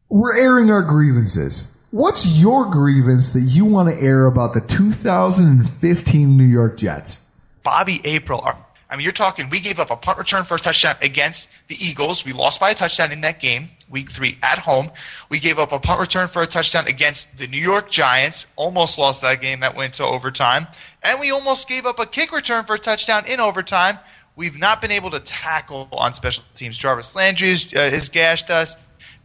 [0.10, 1.72] we're airing our grievances.
[1.92, 7.24] What's your grievance that you want to air about the 2015 New York Jets?
[7.64, 8.48] Bobby April.
[8.90, 9.50] I mean, you're talking.
[9.50, 12.24] We gave up a punt return for a touchdown against the Eagles.
[12.24, 14.92] We lost by a touchdown in that game, week three at home.
[15.30, 18.46] We gave up a punt return for a touchdown against the New York Giants.
[18.56, 19.60] Almost lost that game.
[19.60, 20.68] That went to overtime.
[21.04, 24.00] And we almost gave up a kick return for a touchdown in overtime.
[24.36, 26.78] We've not been able to tackle on special teams.
[26.78, 28.76] Jarvis Landry has, uh, has gashed us.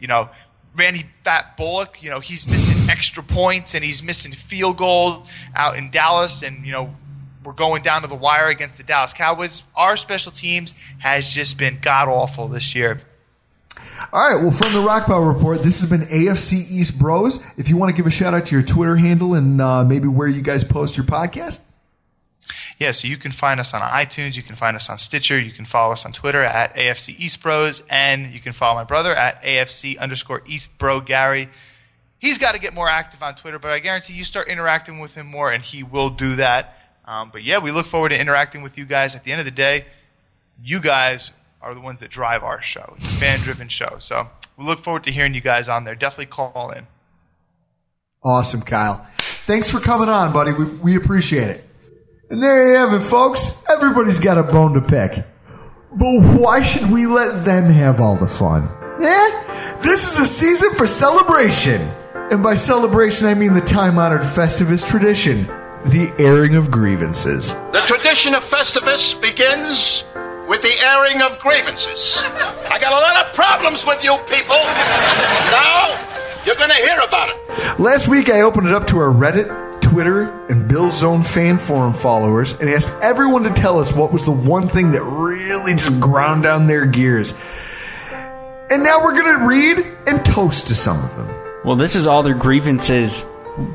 [0.01, 0.31] You know,
[0.75, 5.77] Randy Fat Bullock, you know, he's missing extra points and he's missing field goal out
[5.77, 6.43] in Dallas.
[6.43, 6.95] And, you know,
[7.45, 9.63] we're going down to the wire against the Dallas Cowboys.
[9.75, 13.03] Our special teams has just been god awful this year.
[14.13, 17.43] All right, well, from the Rock Report, this has been AFC East Bros.
[17.57, 20.07] If you want to give a shout out to your Twitter handle and uh, maybe
[20.09, 21.61] where you guys post your podcast,
[22.79, 25.53] Yeah, so you can find us on iTunes, you can find us on Stitcher, you
[25.53, 29.15] can follow us on Twitter at AFC East Bros, and you can follow my brother
[29.15, 31.49] at AFC underscore East Bro Gary.
[32.19, 35.13] He's got to get more active on Twitter, but I guarantee you start interacting with
[35.13, 36.77] him more, and he will do that.
[37.07, 39.17] Um, but yeah, we look forward to interacting with you guys.
[39.17, 39.87] At the end of the day,
[40.63, 41.33] you guys
[41.63, 42.95] are the ones that drive our show.
[42.97, 43.97] It's a fan driven show.
[43.99, 45.95] So we look forward to hearing you guys on there.
[45.95, 46.87] Definitely call in.
[48.23, 49.07] Awesome, Kyle.
[49.19, 50.53] Thanks for coming on, buddy.
[50.53, 51.69] We, we appreciate it.
[52.31, 53.63] And there you have it, folks.
[53.71, 55.25] Everybody's got a bone to pick.
[55.95, 58.65] But why should we let them have all the fun?
[59.03, 59.77] Eh?
[59.83, 61.81] This is a season for celebration.
[62.31, 65.47] And by celebration, I mean the time honored Festivus tradition
[65.85, 67.53] the airing of grievances.
[67.73, 70.05] The tradition of Festivus begins
[70.53, 72.23] with the airing of grievances.
[72.69, 74.61] I got a lot of problems with you people.
[75.51, 75.97] Now,
[76.45, 77.81] you're going to hear about it.
[77.81, 81.95] Last week, I opened it up to our Reddit, Twitter, and Bill's Zone fan forum
[81.95, 85.99] followers and asked everyone to tell us what was the one thing that really just
[85.99, 87.33] ground down their gears.
[88.71, 91.29] And now we're going to read and toast to some of them.
[91.65, 93.25] Well, this is all their grievances,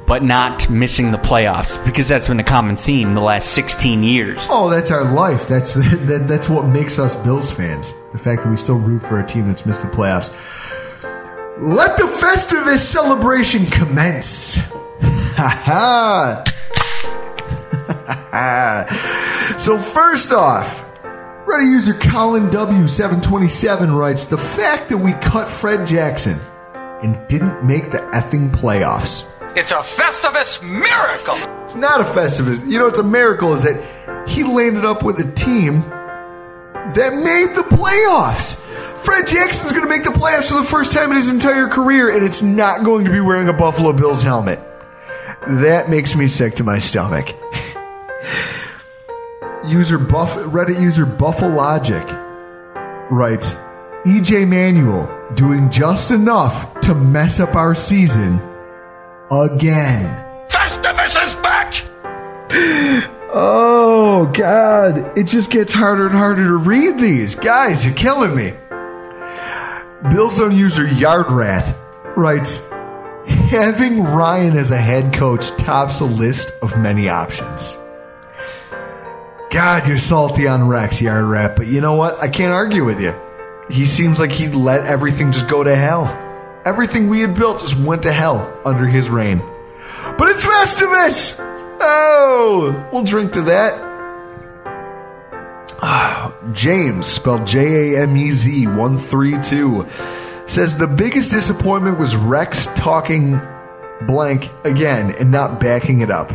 [0.05, 4.47] but not missing the playoffs, because that's been a common theme the last 16 years.
[4.49, 5.47] Oh, that's our life.
[5.47, 5.73] That's
[6.07, 7.93] that, that's what makes us Bills fans.
[8.11, 10.31] The fact that we still root for a team that's missed the playoffs.
[11.59, 14.57] Let the Festivus celebration commence.
[15.37, 16.43] Ha ha.
[19.57, 20.85] So first off,
[21.47, 26.39] Reddit user Colin W727 writes The fact that we cut Fred Jackson
[27.01, 29.25] and didn't make the effing playoffs.
[29.57, 31.33] It's a Festivus miracle.
[31.65, 32.71] It's not a Festivus.
[32.71, 37.55] You know, it's a miracle is that he landed up with a team that made
[37.55, 38.61] the playoffs.
[38.99, 42.15] Fred Jackson's going to make the playoffs for the first time in his entire career,
[42.15, 44.59] and it's not going to be wearing a Buffalo Bills helmet.
[45.47, 47.25] That makes me sick to my stomach.
[49.65, 52.05] user Buff Reddit user Buffalogic
[53.09, 53.55] writes
[54.05, 58.39] EJ Manuel doing just enough to mess up our season
[59.31, 60.23] again.
[60.49, 61.83] Festivus is back.
[63.29, 65.17] Oh God!
[65.17, 67.35] It just gets harder and harder to read these.
[67.35, 68.51] Guys, you're killing me.
[70.03, 71.75] Billzone user Yard Rat
[72.15, 72.67] writes,
[73.27, 77.77] having Ryan as a head coach tops a list of many options.
[79.51, 82.21] God, you're salty on Rex, Yard Rat, but you know what?
[82.21, 83.13] I can't argue with you.
[83.69, 86.05] He seems like he let everything just go to hell.
[86.67, 89.37] Everything we had built just went to hell under his reign.
[90.17, 91.37] But it's Festivus!
[91.79, 93.73] Oh, we'll drink to that.
[95.81, 99.85] Ah, James, spelled J A M E Z 132,
[100.45, 103.39] says the biggest disappointment was Rex talking
[104.05, 106.31] blank again and not backing it up.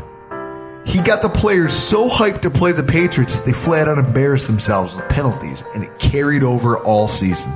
[0.87, 4.47] He got the players so hyped to play the Patriots that they flat out embarrassed
[4.47, 7.53] themselves with penalties, and it carried over all season.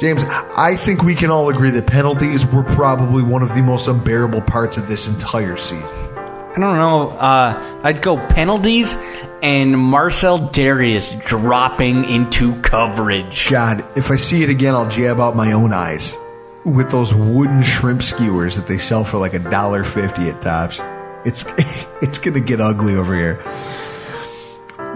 [0.00, 3.86] James, I think we can all agree that penalties were probably one of the most
[3.86, 5.86] unbearable parts of this entire season.
[5.86, 7.10] I don't know.
[7.10, 8.96] Uh, I'd go penalties
[9.42, 13.50] and Marcell Dareus dropping into coverage.
[13.50, 16.16] God, if I see it again, I'll jab out my own eyes
[16.64, 20.80] with those wooden shrimp skewers that they sell for like a dollar fifty at Tops.
[21.26, 21.44] It's
[22.02, 23.36] it's gonna get ugly over here.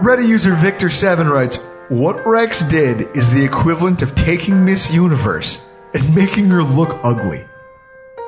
[0.01, 1.57] Reddit user Victor Seven writes,
[1.89, 5.63] "What Rex did is the equivalent of taking Miss Universe
[5.93, 7.43] and making her look ugly.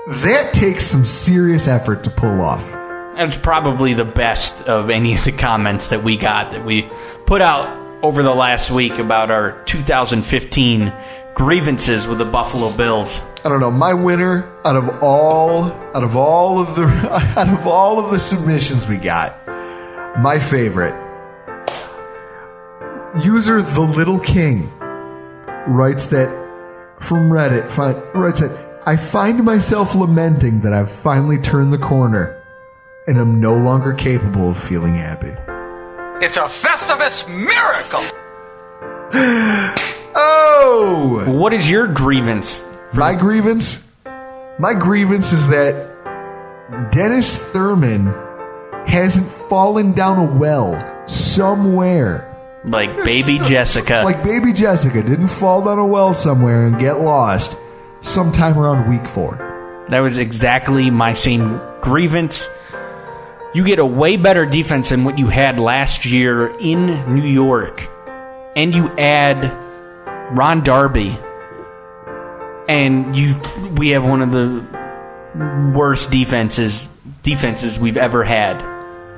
[0.07, 2.71] That takes some serious effort to pull off."
[3.15, 6.87] That's probably the best of any of the comments that we got that we
[7.25, 10.93] put out over the last week about our 2015
[11.33, 13.19] grievances with the Buffalo Bills.
[13.43, 13.71] I don't know.
[13.71, 15.63] My winner out of all
[15.95, 16.85] out of all of the
[17.37, 19.35] out of all of the submissions we got,
[20.19, 21.06] my favorite
[23.23, 24.69] user the Little King
[25.67, 26.29] writes that
[26.99, 32.41] from Reddit fi- writes that I find myself lamenting that I've finally turned the corner
[33.07, 35.33] and am no longer capable of feeling happy.
[36.25, 38.03] It's a Festivus miracle.
[40.19, 41.23] Oh!
[41.27, 42.63] What is your grievance?
[42.95, 43.87] My grievance?
[44.57, 48.07] My grievance is that Dennis Thurman
[48.87, 50.73] hasn't fallen down a well
[51.07, 52.36] somewhere.
[52.67, 54.01] Like baby Jessica.
[54.03, 57.57] Like baby Jessica didn't fall down a well somewhere and get lost
[58.01, 59.85] sometime around week four.
[59.89, 62.49] That was exactly my same grievance.
[63.53, 67.87] You get a way better defense than what you had last year in New York.
[68.55, 69.49] And you add
[70.35, 71.17] Ron Darby.
[72.67, 73.39] And you
[73.77, 76.85] we have one of the worst defenses
[77.23, 78.61] defenses we've ever had.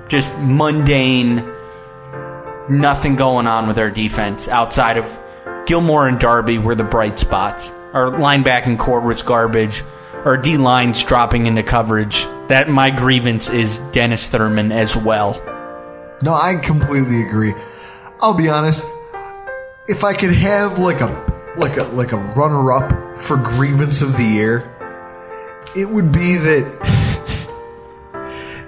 [0.07, 1.39] Just mundane
[2.70, 5.20] nothing going on with our defense outside of
[5.65, 7.72] Gilmore and Darby were the bright spots.
[7.93, 9.84] Our linebacking corps was garbage.
[10.26, 12.24] Our D line's dropping into coverage.
[12.47, 15.34] That my grievance is Dennis Thurman as well.
[16.22, 17.53] No, I completely agree.
[18.22, 18.84] I'll be honest.
[19.88, 21.07] If I could have like a
[21.57, 24.70] like a like a runner up for grievance of the year,
[25.76, 26.98] it would be that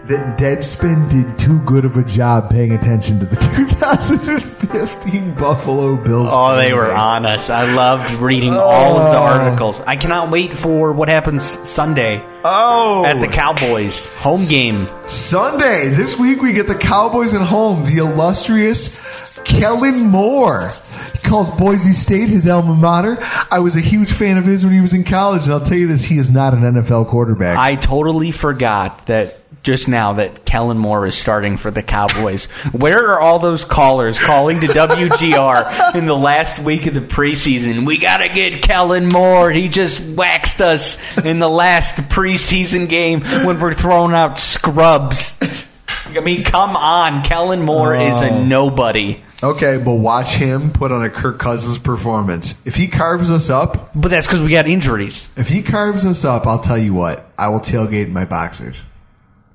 [0.08, 3.36] that Deadspin did too good of a job paying attention to the
[3.80, 6.30] 2015 Buffalo Bills.
[6.32, 6.98] Oh, they were base.
[6.98, 7.50] on us.
[7.50, 9.24] I loved reading all of the Oh.
[9.24, 9.80] articles.
[9.86, 14.88] I cannot wait for what happens Sunday Oh, at the Cowboys home game.
[15.06, 15.90] Sunday.
[15.90, 17.84] This week we get the Cowboys at home.
[17.86, 18.98] The illustrious
[19.44, 20.72] Kellen Moore.
[21.14, 23.18] He calls Boise State his alma mater.
[23.52, 25.78] I was a huge fan of his when he was in college, and I'll tell
[25.78, 27.58] you this: he is not an NFL quarterback.
[27.60, 32.46] I totally forgot that just now that Kellen Moore is starting for the Cowboys.
[32.72, 37.86] Where are all those callers calling to WGR in the last week of the preseason?
[37.86, 39.52] We got to get Kellen Moore.
[39.52, 45.38] He just waxed us in the last preseason game when we're throwing out scrubs.
[46.08, 47.24] I mean, come on.
[47.24, 48.44] Kellen Moore is a Oh.
[48.44, 49.22] nobody.
[49.44, 52.54] Okay, but watch him put on a Kirk Cousins performance.
[52.66, 55.30] If he carves us up, but that's because we got injuries.
[55.36, 58.86] If he carves us up, I'll tell you what: I will tailgate my boxers.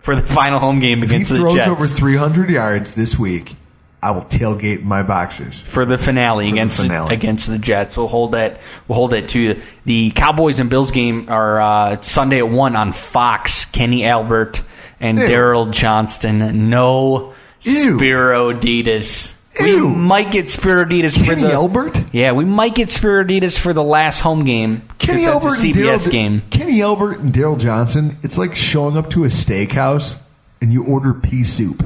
[0.07, 1.69] For the final home game If he the throws Jets.
[1.69, 3.55] over 300 yards this week,
[4.01, 5.61] I will tailgate my boxers.
[5.63, 7.09] for the finale For the against finale.
[7.09, 7.97] The, against the Jets.
[7.97, 8.61] We'll hold that.
[8.87, 12.93] We'll hold that to the Cowboys and Bills game are uh, Sunday at one on
[12.93, 13.65] Fox.
[13.65, 14.63] Kenny Albert
[15.01, 15.27] and Ew.
[15.27, 16.71] Daryl Johnston.
[16.71, 19.35] No Spero Dedes.
[19.61, 22.01] We might get Spero Dedes for Kenny the Albert?
[22.13, 24.83] Yeah, we might get Spero Dedes for the last home game.
[24.99, 26.43] Kenny that's Albert a and CBS Daryl- game.
[26.51, 28.17] Kenny Albert and Daryl Johnson.
[28.23, 30.21] It's like showing up to a steakhouse
[30.61, 31.85] and you order pea soup.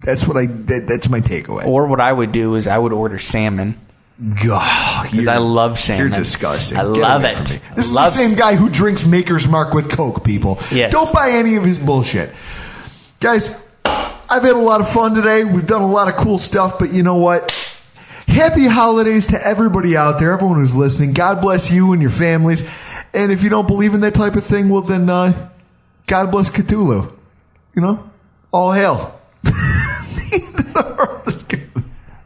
[0.00, 0.46] That's what I.
[0.46, 1.66] That, that's my takeaway.
[1.66, 3.78] Or what I would do is I would order salmon.
[4.44, 6.08] God, because I love salmon.
[6.08, 6.76] You're disgusting.
[6.78, 7.60] I Get love it.
[7.76, 10.22] This is love the same guy who drinks Maker's Mark with Coke.
[10.24, 10.92] People, Yes.
[10.92, 12.30] don't buy any of his bullshit,
[13.20, 13.58] guys.
[14.32, 15.44] I've had a lot of fun today.
[15.44, 17.50] We've done a lot of cool stuff, but you know what?
[18.26, 21.12] Happy holidays to everybody out there, everyone who's listening.
[21.12, 22.62] God bless you and your families.
[23.12, 25.50] And if you don't believe in that type of thing, well, then uh,
[26.06, 27.12] God bless Cthulhu.
[27.74, 28.10] You know,
[28.52, 29.20] all hail.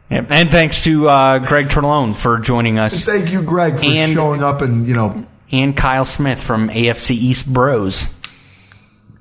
[0.09, 0.27] Yep.
[0.29, 3.03] And thanks to uh, Gregg Torlone for joining us.
[3.03, 7.11] Thank you, Gregg, for And- showing up and you know And Kyle Smith from AFC
[7.11, 8.07] East Bros.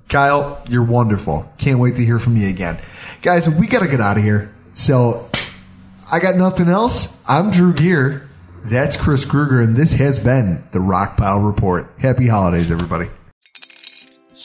[0.09, 1.53] Kyle, you're wonderful.
[1.59, 2.79] Can't wait to hear from you again.
[3.23, 4.55] Guys, we got to get out of here.
[4.75, 5.29] So
[6.13, 7.17] I got nothing else.
[7.27, 8.29] I'm Drew Gear.
[8.65, 11.89] That's Chris Kruger, and this has been the Rock Pile Report.
[11.99, 13.07] Happy holidays, everybody.